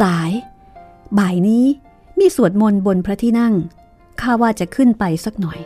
[0.00, 0.30] สาย
[1.18, 1.66] บ่ายนี้
[2.18, 3.54] มีสวดมนต์บนพระที่นั่ง
[4.20, 5.60] ข้าว่าจะขึ้นไปสักหน่อย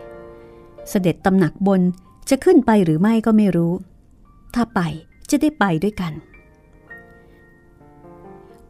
[0.89, 1.81] เสด็จตำหนักบน
[2.31, 3.73] จะขึ้นไปหรือไม่ก็ไม่รู้
[4.55, 4.81] ถ้าไป
[5.31, 6.13] จะได้ไปด้วยกัน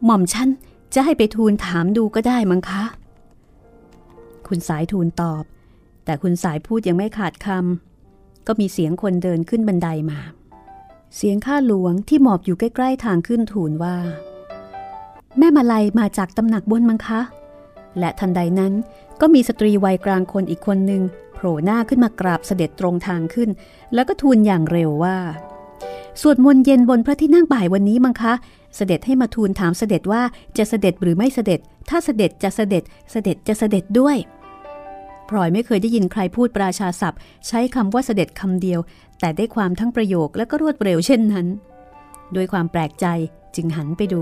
[0.05, 0.49] หม่อมฉัน
[0.93, 2.83] จะให้ไปทูลถามดูก็ได้มั้งคะ
[4.47, 5.43] คุณสายทูลตอบ
[6.05, 10.19] แต่คุณสายพูดยังไม่ขาดคำก็มีเสียงคนเดินขึ้นบันไดามา
[11.15, 13.95] เสียงข้าหลวงที่หมอบอยู่ใกล้ ๆ ทางขึ้นทูลว่า
[15.37, 17.21] แม่มาลัยมาจากตำหนักบนมั้งคะ
[17.99, 18.73] และทันใดนั้น
[19.21, 21.01] ก็มีสตรีวัยกลางคนอีกคนหนึ่ง
[21.33, 23.49] โผล่หน้าขึ้นมากราบเสด็จตรงทางขึ้น
[23.93, 25.17] แล้วก็ทูลอย่างเร็วว่า
[26.21, 28.33] สวดมนต์เย็นบนพระที่นั่งบ่ายวันนี้มั้งคะ
[28.75, 30.21] เสด็จให้มาทูลถามเสด็จว่า
[30.57, 34.17] จะเสด็จหรือไม่เสด็จ ถ้าเสด็จจะเสด็จ เสด็จจะเสด็จด้วย
[35.29, 38.79] พลอยไม่เคยได้ยินใครพูดปราชาศัพท์ ใช้คำว่าเสด็จคำเดียว
[39.19, 41.47] แต่ได้ความทั้งประโยคและก็รวดเร็วเช่นนั้น
[42.35, 43.05] ด้วยความแปลกใจ
[43.55, 44.15] จึงหันไปด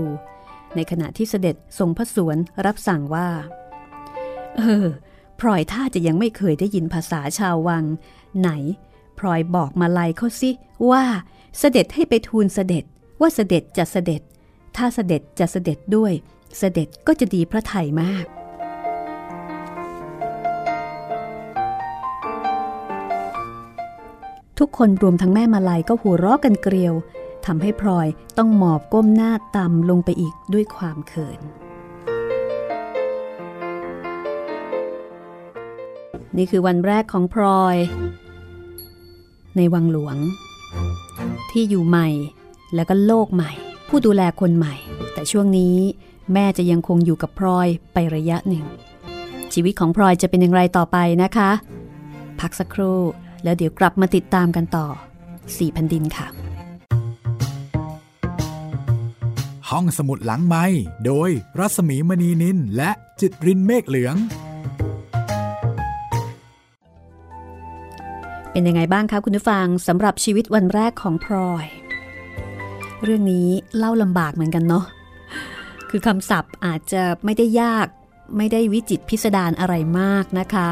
[0.76, 3.28] ในขณะที่เสด็จทรงพระสวนรับสั่งว่า
[4.56, 4.86] เออ
[5.40, 7.84] พลอยท่าจะยังไม่เคยได้ยินภาษาชาววัง
[8.40, 8.50] ไหน
[9.18, 10.50] พลอยบอกมาลายเขาสิ
[10.90, 11.04] ว่า
[11.58, 12.84] เสด็จให้ไปทูลเสด็จ
[13.20, 14.22] ว่าเสด็จจะเสด็จ
[14.76, 16.12] ถ้าเสด็จจะเสด็จด้วย
[16.58, 18.24] เสด็จก็จะดีพระไทยมาก
[24.58, 26.94] ทุกคนรวมทั้งแม่มาลัยก็หัวเราะกันเกลียว
[27.46, 28.06] ทำให้พลอย
[28.38, 31.40] ต้องหมอบก้มหน้าต่ำลงไปอีกด้วยความเขิน
[36.36, 37.76] นี่คือวันแรกของพลอย
[39.56, 40.16] ในวังหลวง
[41.50, 42.08] ที่อยู่ใหม่
[42.74, 43.52] แล้วก็โลกใหม่
[43.88, 44.74] ผู้ดูแลคนใหม่
[45.12, 45.76] แต่ช่วงนี้
[46.32, 48.64] แม่จะยังคงอยู่กับพลอยไประยะหนึ่ง
[49.52, 51.50] ชีวิตของพลอยจะเป็นอย่างไรต่อไปนะคะ
[52.40, 53.00] พักสักครู่
[53.44, 54.86] แล้วเดี๋ยวกลับมาติดตามกันต่อ
[55.56, 56.26] สี่แผ่นดินค่ะ
[59.70, 60.64] ห้องสมุดหลังไม้
[61.06, 64.16] โดยรัสมีมณีนินและจิตรินเมฆเหลือง
[68.52, 71.66] เป็นยังไงบ้างคะคุณผู้ฟังสำหรับชีวิตวันแรกของพลอย
[73.02, 74.84] เรื่องนี้เล่าลำบากเหมือนกันเนาะ
[75.90, 77.86] คือคำศัพท์อาจจะไม่ได้ยาก
[78.36, 80.68] ไม่ได้วิจิตพิสดารอะไรมากนะคะ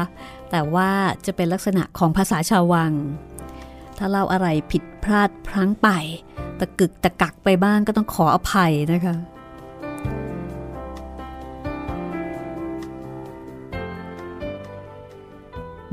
[0.51, 0.91] แต่ว่า
[1.25, 2.91] จะเป็นลักษณะของภาษาชาววัง
[3.97, 5.89] ถ้าเล่าอะไรผิดพลาดพลั้งไป
[6.59, 9.15] ตะกึกตะกักไปบ้างก็ต้องขออภัยนะคะ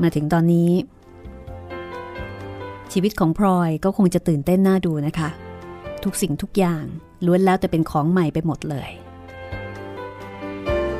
[0.01, 0.71] มาถึงตอนนี้
[2.93, 5.29] ชีวิตของพลอยก็คงจะตื่นเต้นน่าดูนะคะ
[6.03, 6.83] ทุกสิ่งทุกอย่าง
[7.25, 8.89] ล้วนแล้วแต่เป็นของใหม่ไปหมดเลย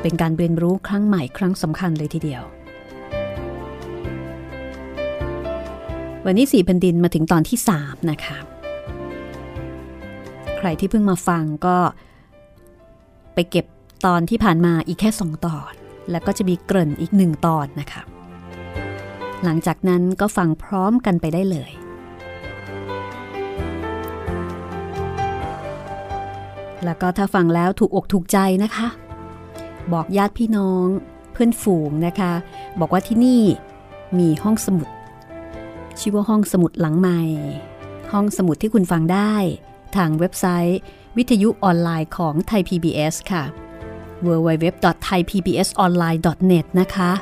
[0.02, 2.42] เป็นการเรียนรู้ครั้งใหม่ครั้งสำคัญเลยทีเดียว
[6.24, 8.38] วันนี้สี่แผ่นดินมาถึงตอนที่สามนะคะ
[10.58, 11.76] ใครที่เพิ่งมาฟังก็
[13.34, 13.66] ไปเก็บ
[14.06, 15.72] ตอนที่ผ่านมาอีกแค่สองตอน
[16.10, 18.02] แล้วก็จะมีเกริ่นอีกหนึ่งตอนนะคะ
[19.44, 21.70] หลังจากนั้นก็ฟังพร้อมกันไปได้เลย
[26.84, 28.88] แล้วก็ถ้าฟังแล้วถูกอกถูกใจนะคะ
[29.92, 30.86] บอกญาติพี่น้อง
[31.32, 32.32] เพื่อนฝูงนะคะ
[32.80, 33.42] บอกว่าที่นี่
[34.18, 34.88] มีห้องสมุด
[36.00, 37.20] ชื่อว่าห้องสมุดหลังใหม่
[38.12, 39.34] ห้องสมุดที่คุณฟังได้
[39.96, 40.78] ทางเว็บไซต์
[41.16, 43.44] วิทยุออนไลน์ของไทย PBS ค่ะ
[44.26, 47.12] www.thaipbsonline.net นะคะ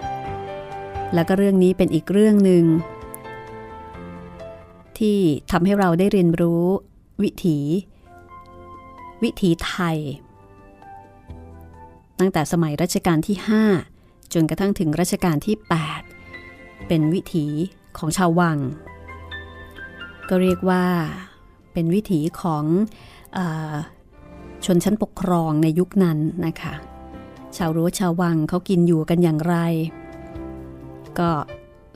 [1.15, 2.65] แล้วก็เรื่องนี้เป็นอีกเรื่องหนึ่ง
[4.99, 5.19] ที่
[5.51, 6.65] ทำให้เราได้เรียนรู้
[7.23, 7.59] วิถี
[9.23, 9.99] วิถีไทย
[12.19, 13.37] ตั้งแต่สมัยรัชกาลที่
[13.85, 15.57] 5 จนกระทั่งถึงรัชกาลที่
[16.23, 17.47] 8 เป็นวิถี
[17.99, 18.59] ของชาววัง
[20.29, 20.85] ก็เรียกว่า
[21.77, 22.65] เป็นวิถีของ
[23.37, 23.39] อ
[24.65, 26.75] ชนชั้นปกครองในยุคนั้นนะคะ
[27.57, 29.57] ชาวรั้วชาววังเขากินอยู่กันอย่างไร
[31.19, 31.31] ก็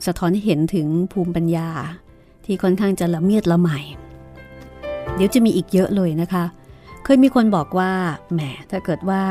[0.05, 1.69] สะท้อนให้เห็นถึงภูมิปัญญา
[2.45, 3.69] ที่ค่อนข้างจะละเมียดละไม
[5.15, 6.43] เดี๋ยวจะมีอีกเยอะเลยนะคะ
[7.03, 7.91] เคยมีคนบอกว่า
[8.33, 9.21] แหมถ้าเกิดว่า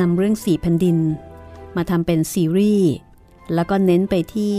[0.00, 0.96] นำเรื่องสี่แผ่นดิน
[1.76, 2.92] มาทำเป็นซีรีส์
[3.54, 4.58] แล้วก็เน้นไปที่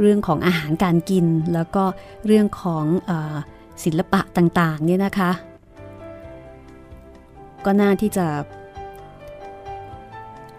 [0.00, 1.84] เรื่องของอาหารการกิน แล้วก็
[2.26, 3.12] เรื่องของอ
[3.84, 5.30] ศิลปะต่างๆเนี่ยนะคะ
[7.64, 8.26] ก็น่าที่จะ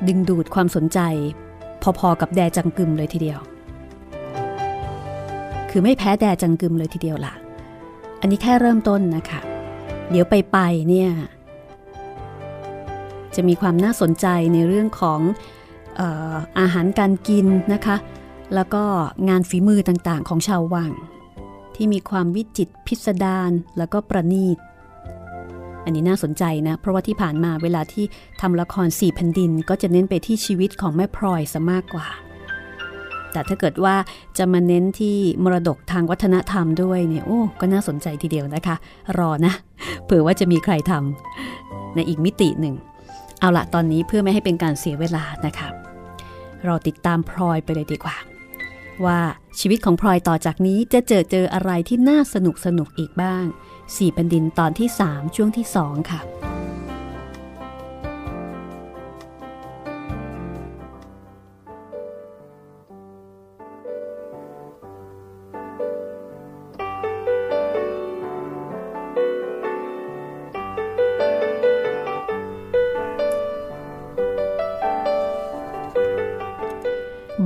[0.07, 0.99] ดึงดูดความสนใจ
[1.99, 3.39] พอๆกับแดจังกึมเลยทีเดียว
[5.69, 7.33] คือไม่แพ้แดจังกึมเลยทีเดียวล่ะ
[8.21, 9.41] อันนี้แค่เริ่มต้นนะคะ
[10.09, 10.57] เดี๋ยวไปไป
[10.89, 11.09] เนี่ย
[13.35, 15.19] จะมีความน่าสนใจในเรื่องของ
[15.99, 16.01] อ
[16.59, 17.95] อาหารการกินนะคะ
[18.55, 18.83] แล้วก็
[19.29, 20.91] งานฝีมือต่างๆ ของชาววัง
[21.75, 24.57] ที่มีความวิจิตพิสดารแล้วก็ประณีต
[25.85, 28.05] อันนี้น่าสนใจนะ เพราะว่าที่ผ่านมาเวลาที่
[28.41, 32.07] ทำละครสี่แผ่นดิน ก็จะเน้นไปที่ชีวิตของแม่พลอยซะมากกว่า
[33.31, 33.95] แต่ถ้าเกิดว่า
[34.37, 38.75] จะมาเน้นที่มรดกทางวัฒนธรรมด้วยเนี่ยโอ้ก็น่าสนใจทีเดียวนะคะ
[39.19, 39.53] รอนะ
[40.05, 42.75] เผื่อว่าจะมีใครทำในอีกมิติหนึ่ง
[43.39, 45.67] เอาละตอนนี้เพื่อไม่ให้เป็นการเสียเวลานะคะ
[46.65, 48.15] เราติดตามพลอยไปเลยดีกว่า
[49.05, 49.19] ว่า
[49.59, 53.45] ชีวิตของพลอยต่อจากนี้จะเจอเจออะไรที่น่าสนุกสนุกอีกบ้าง
[53.95, 56.21] สี่เป็นดินตอนที่ 3 ช่วงที่ 2 ค่ะ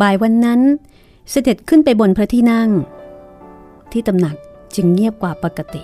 [0.01, 0.61] บ่ายวันนั้น
[1.29, 2.69] เสด็จขึ้นไปบนพระที่นั่ง
[3.91, 4.35] ที่ตำหนัก
[4.75, 5.83] จึงเงียบกว่าปกติ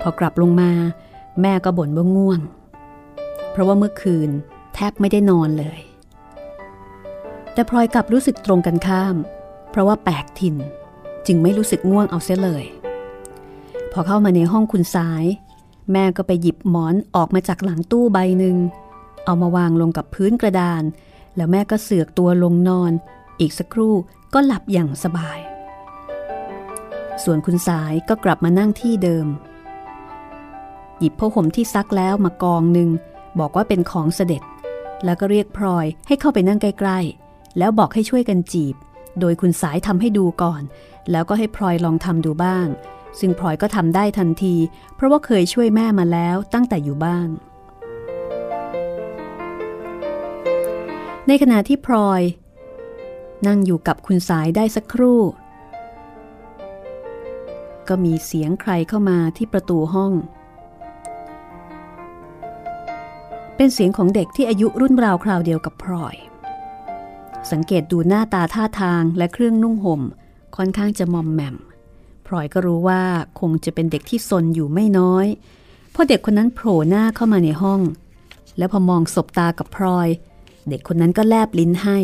[0.00, 0.70] พอกลับลงมา
[1.42, 2.40] แม่ก็บ่นว่าง่วง
[3.50, 4.30] เพราะว่าเมื่อคืน
[4.74, 5.80] แทบไม่ได้นอนเลย
[7.52, 9.16] แต่พลอยกลับรู้สึกตรงกันข้าม
[9.70, 10.56] เพราะว่าแปลกถิ่น
[11.26, 12.64] จึงไม่รู้สึกง่วงเอาเสียเลย
[13.92, 15.24] พอเข้ามาในห้องคุณสาย
[15.92, 18.56] แม่ก็ไปหยิบหมอนออกมาจากหลังตู้ใบหนึ่ง
[19.24, 20.82] เอามาวางลงกับพื้นกระดาน
[21.36, 22.92] แล้วแม่ก็เสือกตัวลงนอน
[23.40, 23.94] อีกสักครู่
[24.34, 25.38] ก็หลับอย่างสบาย
[27.24, 29.26] ส่วนคุณสายก็กลับมานั่งที่เดิม
[30.98, 32.90] หยิบผ้าห่มที่ซักแล้วมากองหนึ่ง
[33.38, 34.42] บอกว่าเป็นของเสด็จ
[35.04, 38.74] แล้วก็เรียกพลอยให้เข้าไปนั่งใกล้ๆ แล้วบอกให้ช่วยกันจีบ
[39.20, 40.62] โดยคุณสายทำให้ดูก่อน
[41.10, 42.66] แล้วก็ให้พลอยลองทำดูบ้าง
[43.18, 44.56] ซึ่งพลอยก็ทำได้ทันที
[44.94, 47.28] เพราะว่าเคยช่วยแม่มาแล้วตั้งแต่อยู่บ้าน
[51.28, 52.22] ในขณะที่พลอย
[53.46, 55.20] นั่งอยู่กับคุณสายได้สักครู่
[57.88, 60.12] ก็มีเสียงใครเข้ามาที่ประตูห้อง
[63.56, 66.16] เป็นเสียงของเด็กที่อายุรุ่นราวคราวเดียวกับพลอย
[67.50, 70.02] สังเกตดูหน้าตาท่าทางและเครื่องนุ่งห่ม
[70.56, 71.56] ค่อนข้างจะมอมแมม
[72.26, 73.02] พลอยก็รู้ว่า
[73.40, 75.26] คงจะเป็นเด็กที่ซนอยู่ไม่น้อย
[75.94, 77.80] พราะเด็กคนนั้นโผล่หน้าเข้ามาในห้อง
[78.58, 80.08] แล้วพอมองสบตากับพลอย
[80.68, 81.98] เด็กคนนั้นก็แลบลิ้นให้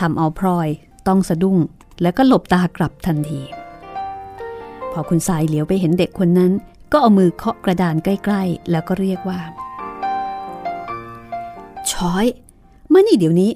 [0.00, 0.68] ทำเอาพลอย
[1.08, 1.58] ต้องสะดุ้ง
[2.02, 3.40] แล้วก็หลบตากลับทันที
[4.92, 6.52] พอคุณสายเหลียวไปเห็นเด็กคนนั้น
[6.92, 9.40] ก็เอามือเคาะกระดานใกล้ๆ แล้วก็เรียกว่า
[11.90, 12.26] ช้อย
[12.92, 13.52] มานี่เดี๋ยวนี้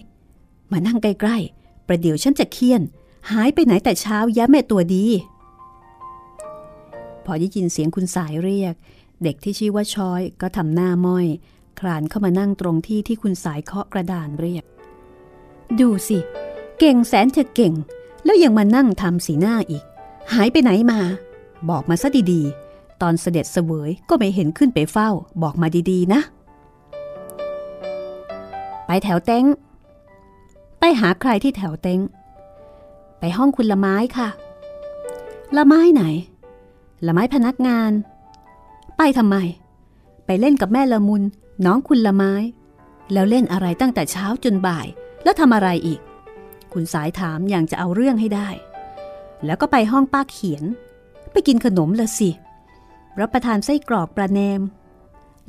[0.73, 2.83] มานั่งใกล้ๆ ประเดี๋ยวฉันจะเคี่ยน
[3.31, 5.05] หายไปไหนแต่เช้าย้แม่ตัวดี
[7.25, 8.75] พอได้ยินเสียงคุณสายเรียก
[9.23, 11.27] เด็กที่ชื่อว่าช้อยก็ทำหน้าม้อย
[11.87, 14.65] ลานเข้ามานั่งตรงที่ที่คุณสายเคาะกระดานเรียก
[15.81, 16.19] ดูสิ
[16.79, 17.75] เก่งแสนเธอเก่ง
[18.25, 19.85] แล้วยังมานั่งทำสีหน้าอีก
[20.33, 21.01] หายไปไหนมา
[21.69, 25.11] บอกมาซะดีๆ ตอนเสด็จเสวยก็ไม่เห็นขึ้นไปเฝ้า
[25.43, 26.21] บอกมาดีๆนะ
[28.87, 29.45] ไปแถวเต้ง
[30.79, 32.01] ไปหาใครที่แถวเต้ง
[33.19, 34.29] ไปห้องคุณละไม้ค่ะ
[35.57, 36.03] ละไม้ไหน
[37.07, 37.93] ละไม้พนักงาน
[38.97, 39.37] ไปทำไม
[40.27, 41.23] ไปเล่นกับแม่ละมุน
[41.65, 42.33] น้องคุณละไม้
[43.13, 44.87] แล้วเล่นอะไรตั้งแต่เช้าจนบ่าย
[45.25, 46.01] แล้วทำอะไรอีก
[46.73, 48.49] คุณสายถามอย่างจะเอาเรื่องให้ได้
[49.45, 50.65] แล้วก็ไปห้องป้าเขียน
[51.33, 52.31] ไปกินขนมละสิ
[53.21, 54.61] รับประทานไส้กรอกปลาแนม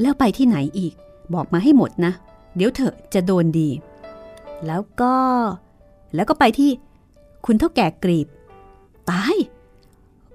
[0.02, 0.94] แล้วไปที่ไหนอีก
[1.34, 2.13] บอกมาให้หมดนะ
[2.56, 3.70] เดี๋ยวเถอะจะโดนดี
[4.65, 5.15] แล้วก็
[6.15, 6.72] แล้วก็ไปที่
[7.46, 8.28] คุณเท่าแก่กรีบ
[9.12, 9.36] ตาย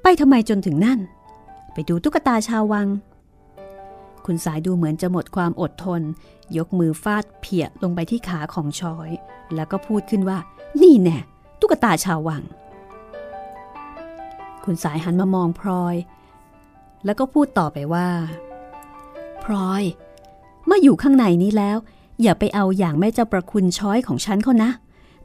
[0.02, 0.98] ไปทำไมจนถึงนั่น
[1.72, 2.88] ไปดูตุ๊กตาชาววัง
[4.32, 6.02] คุณสายดูเหมือนจะหมดความอดทน
[6.56, 9.10] ยกมือฟาดเพียลงไปที่ขาของชอย
[9.54, 10.38] แล้วก็พูดขึ้นว่า
[10.82, 11.18] นี่แน่
[11.60, 12.42] ตุ๊กตาชาววัง
[14.64, 15.96] คุณสายหันมามองพลอย
[17.04, 18.08] แล้วก็พูดต่อไปว่า
[19.44, 19.82] พลอย
[20.66, 21.76] เมื่ออยู่ข้างในนี้แล้ว
[22.22, 24.70] อย่าไปเอาอย่างแม่เจ้าประคุณช้อยของฉันเขานะ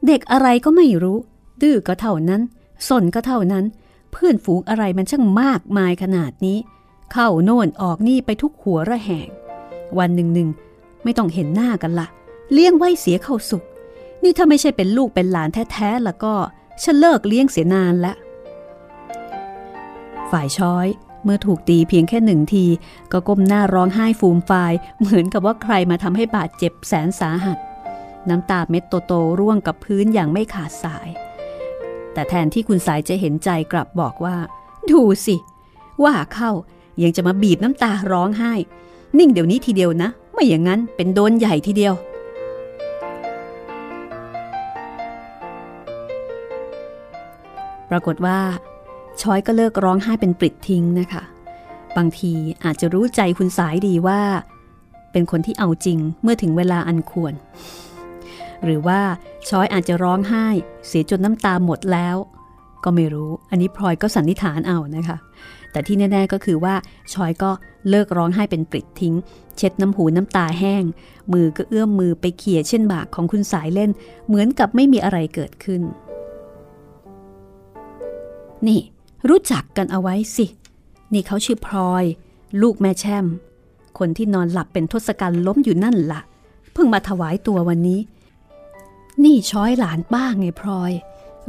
[0.06, 1.18] เด็กอะไรก็ไม่รู้
[1.62, 2.42] ดื้อก็เท่านั้น
[2.88, 3.64] สนก็เท่านั้น
[4.12, 6.58] เพื่อนฝูงอะไรมันช่างมากมายขนาดนี้
[7.12, 9.28] เข้าโน่นออกนี่ไปทุกหัวระแหง
[9.98, 10.48] วันหนึ่งหนึ่ง
[11.04, 12.06] ไม่ต้องเห็นหน้ากันละ
[12.52, 13.64] เลี้ยงไว้เสียเข้าสุข
[14.22, 16.34] นี่ถ้าไม่ใช่เป็นลูกเป็นหลานแท้ๆแล้วก็
[16.82, 18.12] ฉันเลิกเลี้ยงเสียนานละ
[20.30, 20.86] ฝ่ายช้อย
[21.24, 22.64] เมื่อถูกตีเพียงแค่หนึ่งที
[23.12, 27.58] ก็ก้มหน้าร้องไห้ฟูมฟายเหมือนกับว่าใครมาทำให้บาดเจ็บแสนสาหัส
[28.28, 31.08] น้ำตาเม็ดโตๆร่วงกับพื้นอย่างไม่ขาดสาย
[32.12, 34.36] แต่แทนที่คุณสายจะเห็นใจกลับบอกว่า
[34.90, 35.36] ดูสิ
[36.04, 36.52] ว่าเข้า
[37.02, 38.52] ยังจะมาบีบน้ำตาร้องไห้
[39.18, 41.94] นิ่งเดี๋ยวนี้ทีเดียวนะ ไม่อย่างนั้นเป็นโดนใหญ่ทีเดียว
[47.90, 48.38] ปรากฏว่า
[49.20, 51.22] ช้อยก็เลิกร้องไห้เป็นปริดทิ้งนะคะ
[51.96, 52.32] บางที
[52.64, 54.20] อาจจะรู้ใจคุณสายดีว่า
[55.12, 57.34] เป็นคนที่เอาจริงเมื่อถึงเวลาอันควร
[58.64, 59.00] หรือว่า
[59.48, 60.46] ช้อยอาจจะร้องไห้
[60.86, 62.16] เสียจนน้ำตาหมดแล้ว
[62.84, 65.16] ก็ไม่รู้ อันนี้พลอยก็สันนิษฐานเอานะคะ
[65.72, 66.74] แต่ที่แน่ ๆก็คือว่า
[67.12, 67.50] ชอยก็
[67.88, 69.14] เลิกร้องไห้เป็นปริดทิ้ง
[69.56, 70.84] เช็ดน้ำหูน้ำตาแห้ง
[71.32, 73.90] มือก็เอื้อมมือไปเขี่ยเช่นบากของคุณสายเล่น
[74.26, 75.82] เหมือนกับไม่มีอะไรเกิดขึ้น
[78.66, 78.80] นี่
[79.28, 80.46] รู้จักกันเอาไว้สิ
[81.12, 82.04] นี่เขาชื่อพลอย
[82.62, 83.26] ลูกแม่แช่ม
[83.98, 86.20] คนที่นอนหลับเป็นทศกัณฐ์ล้มอยู่นั่นละ่ะ
[86.72, 88.00] เพิ่งมาถวายตัววันนี้
[89.24, 90.92] นี่ช้อยหลานป้าไงพลอย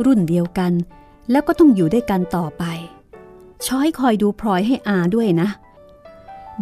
[0.06, 0.74] รุ่นเดียวกัน
[1.32, 2.64] แล้วก็ต้องอยู่ด้วยกันต่อไป
[3.66, 5.50] ช้อยคอยดูพลอยให้อาด้วยนะ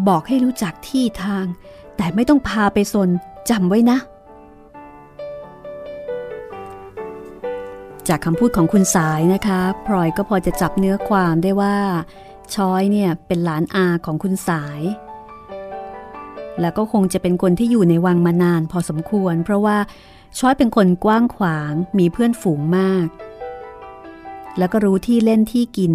[0.07, 1.45] บอกให้รู้จักที่ทาง
[1.97, 3.09] แต่ไม่ต้องพาไปซน
[3.49, 3.97] จำไว้นะ
[8.07, 11.77] จากคำพูดของคุณสายนะคะพลอยก็พอจะจับเนื้อความได้ว่า
[12.55, 14.81] ช้อยเนี่ยเป็นหลานอาของคุณสาย
[16.61, 19.77] แล้วก็คงจะเป็นคนที่อยู่ในวังมานานพอสมควร เพราะว่า
[20.39, 23.07] ช้อยเป็นคนกว้างขวางมีเพื่อนฝูงมาก
[24.57, 25.93] แล้วก็รู้ที่เล่นที่กิน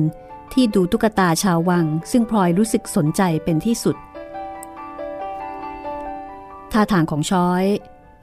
[0.53, 3.97] ที่ดูตุ๊กตาชาววัง ซึ่งพลอยรู้สึกสนใจเป็นที่สุด
[6.73, 7.65] ท่าทางของช้อย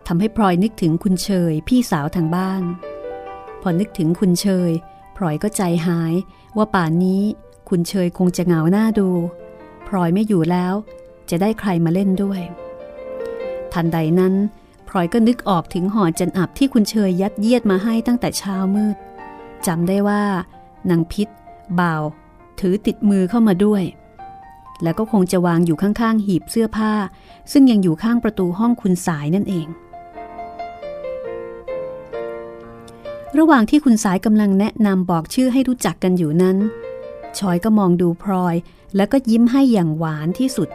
[0.07, 2.63] ทำให้พลอยนึกถึงคุณเชยพี่สาวทางบ้าน
[3.61, 4.71] พอนึกถึงคุณเชย
[5.17, 6.13] พลอยก็ใจหาย
[6.57, 7.23] ว่าป่านนี้
[7.69, 9.09] คุณเชยคงจะเหงาหน้าดู
[9.87, 10.73] พลอยไม่อยู่แล้ว
[11.29, 12.41] จะได้ใครมาเล่นด้วย
[13.73, 14.33] ทันใดนั้น
[14.87, 18.97] พลอยก็นึกออกถึงห่อจันอับที่คุณเชยยัดเยียดมาให้ตั้งแต่เช้ามืด
[19.67, 20.23] จำได้ว่า
[20.89, 21.27] นางพิษ
[21.79, 22.03] บ่าว
[22.59, 23.83] ถือติดมือเข้ามาด้วย
[24.83, 26.93] แล้วก็คงจะวางอยู่ข้างๆ หีบเสื้อผ้า
[27.51, 29.67] ซึ่งยังอยู่ข้างประตูห้องคุณสายนั่นเอง
[33.37, 36.57] ระหว่างที่คุณสายกำลังแนะนำบอกชื่อให้รู้จักกันอยู่นั้น
[37.37, 38.55] ชอยก็มองดูพลอย
[38.95, 40.69] แล้วก็ยิ้มให้อย่างหวานที่สุด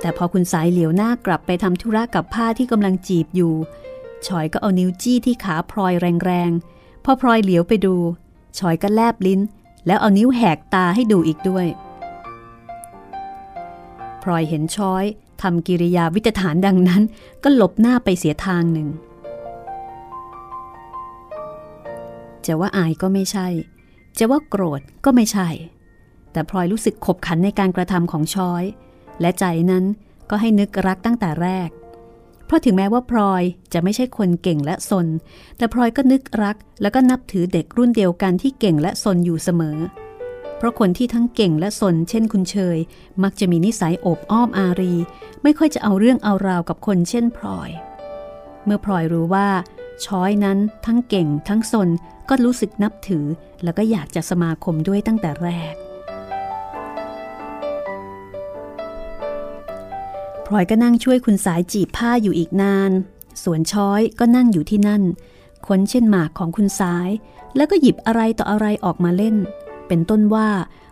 [0.00, 3.54] แต่พอคุณสายเหลียวหน้ากลับไปทำธุระกับผ้าที่กำลังจีบอยู่
[4.26, 5.92] ชอยก็เอานิ้วจี้ที่ขาพลอย
[6.24, 7.96] แรงๆ พอพลอยเหลียวไปดู
[8.58, 9.40] ชอยก็แลบลิ้น
[9.88, 11.66] แล้วเอานิ้วแหกตาให้ดูอีกด้วย
[14.22, 15.04] พลอยเห็นชอย
[15.42, 17.02] ทำกิริยาวิจฐานดังนั้น
[17.42, 18.88] ก็หลบหน้าไปเสียทางหนึ่ง
[22.46, 23.48] จะว่าอายก็ไม่ใช่
[24.18, 25.48] จะว่าโกรธก็ไม่ใช่
[26.32, 28.64] แต่พลอยรู้สึกขบขันในการกระทำของชอย
[29.20, 29.84] และใจนั้น
[30.30, 31.68] ก็ให้นึกรักตั้งแต่แรก
[32.48, 35.06] เพราะถึงแม้ว่าพลอยจะไม่ใช่คนเก่งและสน
[35.56, 39.78] แต่พลอยก็นึกรักแล้วก็นับถือเด็กรุ่นเดียวกันที่เก่งและสนอยู่เสมอ
[40.56, 42.78] เพราะคนที่ทั้งเก่งและสน เช่นคุณเชย
[43.22, 44.94] มักจะมีนิสัยโอบอ้อมอารี
[45.42, 47.70] ไม่ค่อยจะเอาเรื่องเอาราวกับคนเช่นพลอย
[48.64, 49.48] เมื่อพลอยรู้ว่า
[50.04, 51.88] ช้อยนั้นทั้งเก่งทั้งสน
[52.28, 53.24] ก็รู้สึกนับถือ
[53.64, 55.74] แล้วก็อยากจะสมาคมด้วยตั้งแต่แรก
[60.48, 62.90] พลอยก็นั่งช่วยคุณสายจีบผ้าอยู่อีกนาน
[63.44, 65.02] ส่วนช้อยก็นั่งอยู่ที่นั่น
[65.66, 67.08] ค้นเช่นหมากของคุณสาย
[67.56, 69.36] แล้วก็หยิบอะไรต่ออะไรออกมาเล่น
[69.88, 70.48] เป็นต้นว่า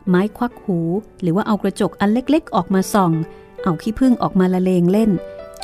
[0.09, 0.79] ไม้ควักหู
[1.21, 3.13] หรือว่าเอากระจกอันเล็กๆ ออกมาส่อง
[3.63, 5.11] เอาขี้ผึ้งออกมาละเลงเล่น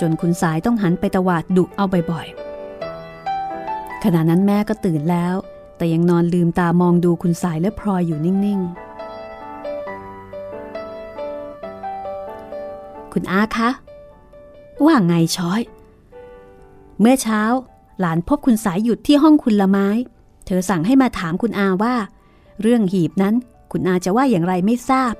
[0.00, 5.35] จนคุณสายต้องหันไปตวาดดุเอาบ่อยๆ ขณะนั้นแม่ก็ตื่นแล้ว
[5.76, 8.91] แต่ยังนอนลืมตามองดูคุณสายและพลอยอยู่นิ่งๆ
[13.12, 13.70] คุณอาคะ
[14.85, 15.61] ว่าไงช้อย
[17.01, 17.42] เมื่อเช้า
[18.01, 19.88] หลานพบคุณสายหยุดที่ห้องคุณละไม้
[20.46, 21.94] เธอสั่งให้มาถามคุณอาว่า
[22.61, 23.35] เรื่องหีบนั้น
[23.72, 25.14] คุณอาจะว่าอย่างไรไม่ทราบ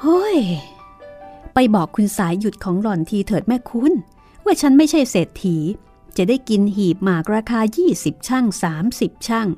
[0.00, 0.38] เฮ้ย
[1.54, 3.92] ไปบอกคุณสายหยุดของหล่อนทีเถิดแม่คุณ
[4.44, 5.56] ว่าฉันไม่ใช่เศรษฐี
[6.16, 7.60] จะได้กินหีบหมากราคา
[7.94, 8.44] 20 ช่าง
[8.86, 9.48] 30 ช่าง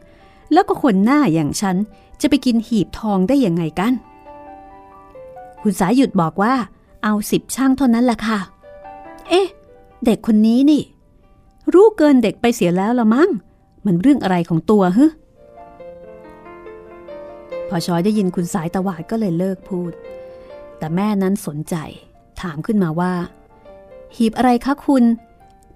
[0.53, 1.77] แล้วก็คนหน้าอย่างฉัน
[2.21, 3.93] จะไปกินหีบทองได้ยังไงกัน
[5.63, 6.55] คุณสายหยุดบอกว่า
[7.03, 8.39] เอาสิบช่างเท่านั้นแหละค่ะ
[9.29, 9.49] เอ๊ะ
[10.05, 10.83] เด็กคนนี้นี่
[11.73, 13.31] รู้เกินเด็กไปเสียแล้วละมั้ง
[13.85, 15.05] มันเรื่องอะไรของตัวฮึ
[17.69, 19.93] พอชอยได้ยินคุณสายตะวาดก็เลยเลิกพูด
[20.79, 21.75] แต่แม่นั้นสนใจ
[22.41, 23.13] ถามขึ้นมาว่า
[24.17, 25.05] หีบอะไรคะคุณ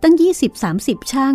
[0.03, 0.15] ตั้ง
[0.63, 1.35] 20-30 ช่าง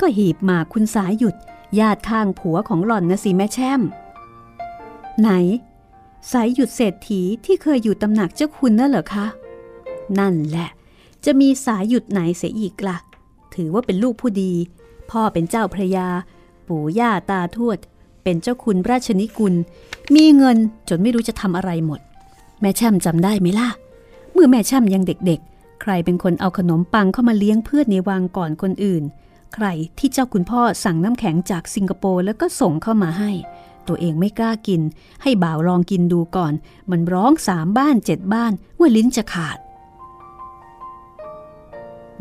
[0.00, 1.34] ก็หีบหมากคุณสายหยุด
[1.78, 3.80] ญาติข้างผัวของหล่อนนะสิแม่แช่ม
[5.20, 5.30] ไหน
[6.32, 9.26] สายหยุดเศรษฐีที่เคยอยู่ตำหนักเจ้าคุณนั่นเหรอคะ
[10.18, 10.68] นั่นแหละ
[11.24, 12.96] จะมีสายหยุดไหนเสียอีกละ่ะ
[13.54, 14.52] ถือว่าเป็นลูกผู้ดี
[15.10, 16.08] พ่อเป็นเจ้าพระยา
[16.68, 17.78] ปู่ย่าตาทวด
[18.22, 19.54] เป็นเจ้าคุณราชนิกุล
[20.14, 20.56] มีเงิน
[20.88, 22.00] จนไม่รู้จะทำอะไรหมด
[22.60, 23.68] แม่ช่ำจำได้ไหมล่ะ
[24.32, 29.02] เมื่อแม่ช่ำยังเด็กๆ ใครเป็นคนเอาขนมปังเข้ามาเลี้ยงเพื่อนในวังก่อนคนอื่น
[29.54, 29.66] ใคร
[29.98, 33.30] ที่เจ้าคุณพ่อสั่งน้ำแข็งจากสิงคโปร์แล้วก็ส่งเข้ามาให้
[33.88, 34.80] ตัวเองไม่กล้ากิน
[35.22, 36.52] ให้บ่าวลองกินดูก่อน
[36.90, 39.58] มันร้องสามบ้านเจ็ดบ้านว่าลิ้นจะขาด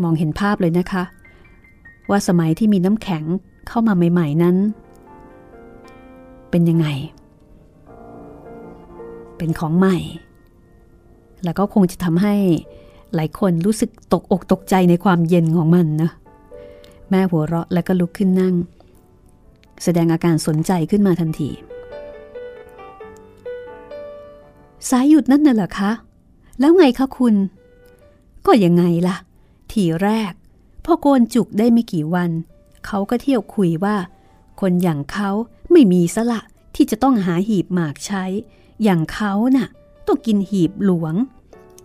[0.01, 1.03] มองเห็นภาพเลยนะคะ
[2.09, 3.23] ว่าสมัยที่มีน้ำแข็ง
[3.67, 4.55] เข้ามาใหม่ ๆนั้น
[6.49, 6.87] เป็นยังไง
[9.37, 9.97] เป็นของใหม่
[11.43, 12.35] แล้วก็คงจะทำให้
[13.15, 16.09] หลายคนรู้สึกตกอกตกใจในความเย็นของมันนะ
[17.09, 18.53] แม่หัวเราะแล้วก็ลุกขึ้นนั่ง
[19.83, 21.49] แสดงอาการสนใจขึ้นมาทันที
[24.89, 25.91] สายหยุดนั่นน่ะเหรอคะ
[26.59, 27.35] แล้วไงคะคุณ
[28.45, 29.17] ก็ยังไงล่ะ
[29.71, 30.33] ทีแรก
[30.85, 32.31] พอโกนจุกได้ไม่กี่วัน
[32.85, 33.95] เขาก็เที่ยวคุยว่า
[34.61, 35.29] คนอย่างเขา
[35.71, 36.41] ไม่มีสละ
[36.75, 38.23] ที่จะต้องหาหีบหมากใช้
[38.83, 39.67] อย่างเขาน่ะ
[40.07, 41.15] ต้องกินหีบหลวง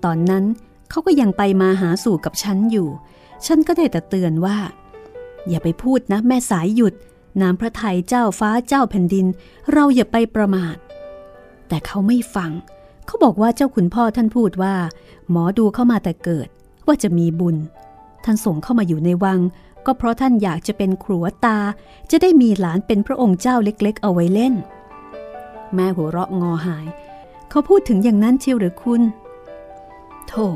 [0.05, 0.45] ตอนนั้น
[0.91, 2.89] เขาก็ยังไปมาหาสู่กับฉันอยู่
[3.47, 4.57] ฉันก็ได้แต่เตือนว่า
[5.49, 6.95] อย่าไปพูดนะแม่สายหยุด
[7.41, 9.27] น้ำพระทัยเจ้าฟ้าเจ้าแผ่นดิน
[9.73, 10.77] เราอย่าไปประมาท
[11.69, 12.51] แต่เขาไม่ฟัง
[13.07, 14.75] เขาบอกว่าเจ้าขุนพ่อท่านพูดว่า
[15.31, 16.49] หมอดูเข้ามาแต่เกิด
[16.87, 17.57] ว่าจะมีบุญ
[18.25, 19.41] ท่านส่งเข้ามาอยู่ในวัง
[19.87, 21.59] ก็เพราะท่านอยากจะเป็นครัวตา
[22.11, 24.55] จะได้มีหลานเป็นพระองค์เจ้าเล็กๆ เอาไว้เล่น
[25.75, 26.87] แม่หัวเราะงอหาย
[27.51, 29.03] เขาพูดถึงอย่างนั้นเชียวหรือคุณ
[30.29, 30.47] โธ่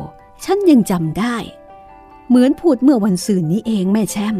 [0.44, 1.36] ฉันยังจำได้
[2.28, 4.36] เหมือนพูดเมื่อวันสื่นนี้เองแม่แช่ม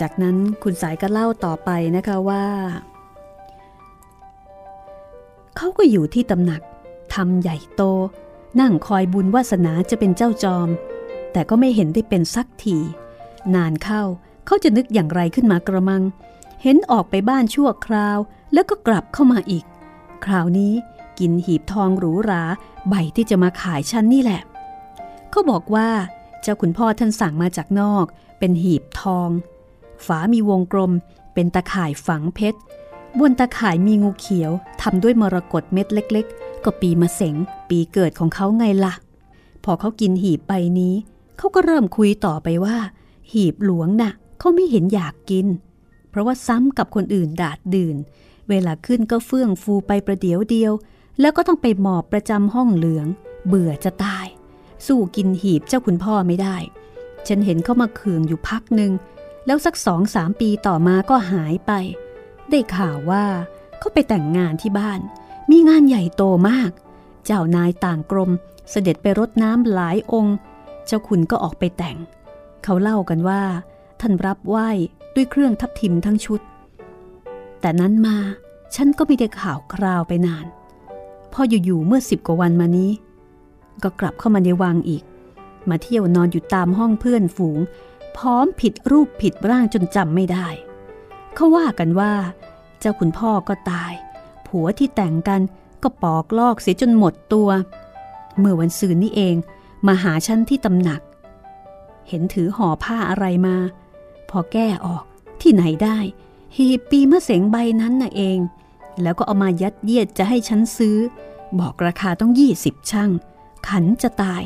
[0.00, 2.44] จากนั้นคุณสายก็เล่าต่อไปนะคะว่า
[5.56, 6.62] เขาก็อยู่ที่ตำหนัก
[7.14, 7.82] ทำใหญ่โต
[8.60, 10.68] นั่งคอยบุญวาสนาจะเป็นเจ้าจอม
[11.32, 12.78] แต่ก็ไม่เห็นได้เป็นสักที
[13.54, 14.02] นานเข้า
[14.46, 16.02] เขาจะนึกอย่างไรขึ้นมากระมัง
[16.62, 18.18] เห็นออกไปบ้านชั่วคราว
[18.52, 19.64] แล้วก็กลับเข้ามาอีก
[20.24, 20.72] คราวนี้
[21.18, 22.42] กินหีบทองหรูหรา
[22.88, 24.42] ใบที่จะมาขายฉันนี่แหละ
[25.30, 25.88] เขาบอกว่า
[26.42, 28.04] เจ้าคุณพ่อท่านสั่งมาจากนอก
[28.38, 29.28] เป็นหีบทอง
[30.06, 30.92] ฝามีวงกลม
[31.34, 32.58] เป็นตะข่ายฝังเพชร
[33.18, 34.50] บนตะข่ายมีงูเขียว
[34.82, 37.36] ทำด้วยมรกตเม็ดเล็ก ๆ ก็ปีมะเสง
[37.68, 38.94] ปีเกิดของเขาไงละ่ะ
[39.64, 40.94] พอเขากินหีบใบนี้
[41.38, 42.76] เขาก็เริ่มคุยต่อไปว่า
[43.32, 45.46] หีบหลวงนะ่ะเขาไม่เห็นอยากกิน
[46.10, 47.96] เพราะว่าซ้ำกับคนอื่นดาดดื่น
[48.48, 50.72] เวลาขึ้นก็เฟื่องฟูไปประเดี๋ยวเดียว
[51.20, 53.06] แล้วก็ต้องไปหมอบประจำห้องเหลือง
[53.46, 54.26] เบื่อจะตาย
[54.86, 56.56] สู้กินหีบเจ้าคุณพ่อไม่ได้
[57.28, 58.92] ฉันเห็นเขามาเคืองอยู่พักหนึ่ง
[59.46, 61.72] แล้วสักสองสามปีต่อมาก็หายไป
[62.50, 63.24] ได้ข่าวว่า
[63.78, 65.00] เขาไปแต่งงานที่บ้าน
[65.50, 66.70] มีงานใหญ่โตมาก
[67.24, 68.30] เจ้านายต่างกรม
[68.70, 70.36] เสด็จไปรดน้ำหลายองค์
[70.86, 71.96] เจ้าคุณก็ออกไปแต่ง
[72.64, 73.42] เขาเล่ากันว่า
[74.00, 74.68] ท่านรับไหว้
[75.14, 76.40] ด้วยเครื่องทับทิมทั้งชุด
[77.60, 78.16] แต่นั้นมา
[78.74, 80.46] ฉันก็ไม่ได้ข่าวคราวไปนาน
[81.32, 82.90] พออยู่ๆเมื่อสิบกว่าวันมานี้
[83.82, 85.02] ก็กลับเข้ามาในวังอีก
[85.70, 87.58] มาเที่ยวนอนอยู่ตามห้องเพื่อนฝูง
[88.18, 90.48] พร้อมผิดรูปผิดร่างจนจำไม่ได้
[91.34, 92.12] เขาว่ากันว่า
[92.80, 93.92] เจ้าคุณพ่อก็ตาย
[94.46, 95.40] ผัวที่แต่งกัน
[95.82, 97.48] ก็ปอกลอกเสียจนหมดตัว
[98.38, 99.36] เมื่อวันซืนนี่เอง
[99.86, 101.00] มาหาฉันที่ตำหนัก
[102.08, 103.56] เห็นถือห่อผ้าอะไรมา
[104.30, 105.04] พอแก้ออก
[105.42, 105.98] ที่ไหนได้
[106.56, 108.38] หีบปีมะเสงใบนั้นน่ะเอง
[109.02, 110.96] แล้วก็เอามายัดเยียดจะให้ฉันซื้อ
[111.58, 113.10] บอกราคาต้องยี่สิบช่าง
[113.68, 114.42] ขันจะตาย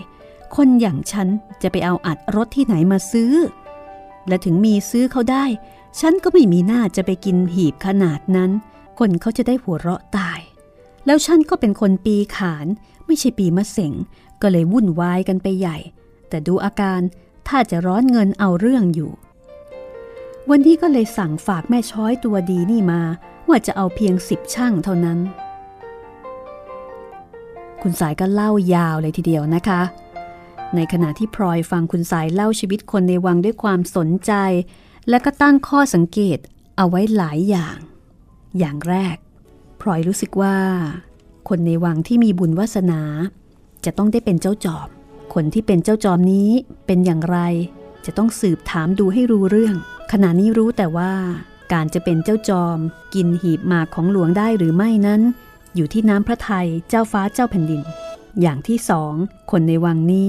[0.57, 1.29] คนอย่างฉัน
[1.63, 3.33] จะไปเอาอัดรถที่ไหนมาซื้อ
[4.29, 5.45] และถึงมีซื้อเขาได้
[6.01, 8.51] ฉันก็ไม่มีหน้าจะไปกินหีบขนาดนั้น
[8.99, 10.41] คนเขาจะได้หัวเราะตาย
[11.07, 12.67] แล้วฉันก็เป็นคนปีขาน
[13.07, 13.93] ไม่ใช่ปีมะเสง
[14.43, 15.79] ก็เลยวุ่นวายกันไปใหญ่
[16.29, 17.01] แต่ดูอาการ
[17.49, 19.11] ถ้าจะร้อนเงินเอาเรื่องอยู่
[20.51, 23.03] วันนี้ก็เลยสั่งฝากแม่ช้อยตัวดีนี่มา
[23.49, 25.19] ว่าจะเอาเพียงสิบช่างเท่านั้น
[27.83, 29.81] คุณสายก็เล่ายาวเลยทีเดียวนะคะ
[30.77, 34.33] ในขณะที่พลอยฟังคุณสายเล่าชีวิตคนในวังด้วยความสนใจ
[35.09, 36.39] และก็ตั้งข้อสังเกต
[36.77, 37.77] เอาไว้หลายอย่าง
[38.59, 39.16] อย่างแรก
[39.81, 40.57] พลอยรู้สึกว่า
[41.49, 43.01] คนในวังที่มีบุญวาสนา
[43.85, 44.89] จะต้องได้เป็นเจ้าจอม
[45.35, 46.51] คนที่เป็นเจ้าจอมนี้
[46.87, 47.39] เป็นอย่างไร
[48.05, 49.77] จะต้องสืบถามดูให้รู้เรื่อง
[50.12, 51.12] ขณะนี้รู้แต่ว่า
[51.72, 52.79] การจะเป็นเจ้าจอม
[53.14, 55.20] กินหีบหมากของหลวงได้หรือไม่นั้น
[55.75, 57.83] อยู่ที่น้ำพระทัยเจ้าฟ้าเจ้าแผ่นดิน
[58.41, 59.14] อย่างที่สอง
[59.51, 60.25] คนในวังนี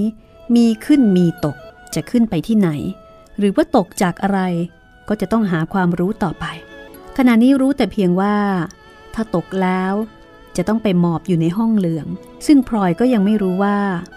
[0.54, 1.56] มีขึ้นมีตก
[1.94, 2.70] จะขึ้นไปที่ไหน
[3.38, 4.40] หรือว่าตกจากอะไร
[5.08, 6.44] ก็จะต้องหาความรู้ต่อไป
[7.16, 8.36] ขณะนี้รู้แต่เพียงว่า
[9.14, 9.94] ถ้าตกแล้ว
[10.56, 12.06] จะต้องไปหมอบอยู่ในห้องเหลือง
[12.46, 13.76] ซึ่งพลอยก็ยังไม่รู้ว่า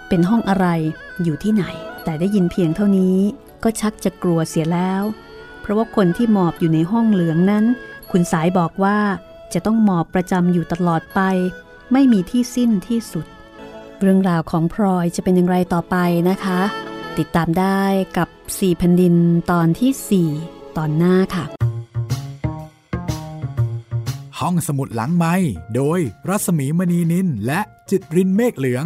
[0.09, 0.67] เป็นห้องอะไร
[1.23, 1.65] อยู่ที่ไหน
[2.03, 3.17] แต่ได้ยินเพียงเท่านี้
[3.63, 5.03] ก็ชักจะกลัวเสียแล้ว
[5.61, 7.65] เพราะว่าคนที่หมอบอยู่ในห้องเหลืองนั้น
[8.11, 8.97] คุณสายบอกว่า
[9.53, 11.19] จะต้องหมอบประจำอยู่ตลอดไป
[11.91, 13.25] ไม่มีที่สิ้นที่สุด
[14.01, 15.95] เรื่องราวของพลอยจะเป็นอย่างไรต่อไป
[16.29, 16.61] นะคะ
[17.17, 17.81] ติดตามได้
[18.17, 19.15] กับ 4 แผ่นดิน
[19.51, 21.45] ตอนที่ 4 ตอนหน้าค่ะ
[24.39, 25.35] ห้องสมุดหลังไม้
[25.75, 28.85] โดยรัศมีมณีนินและจิตรินเมฆเหลือง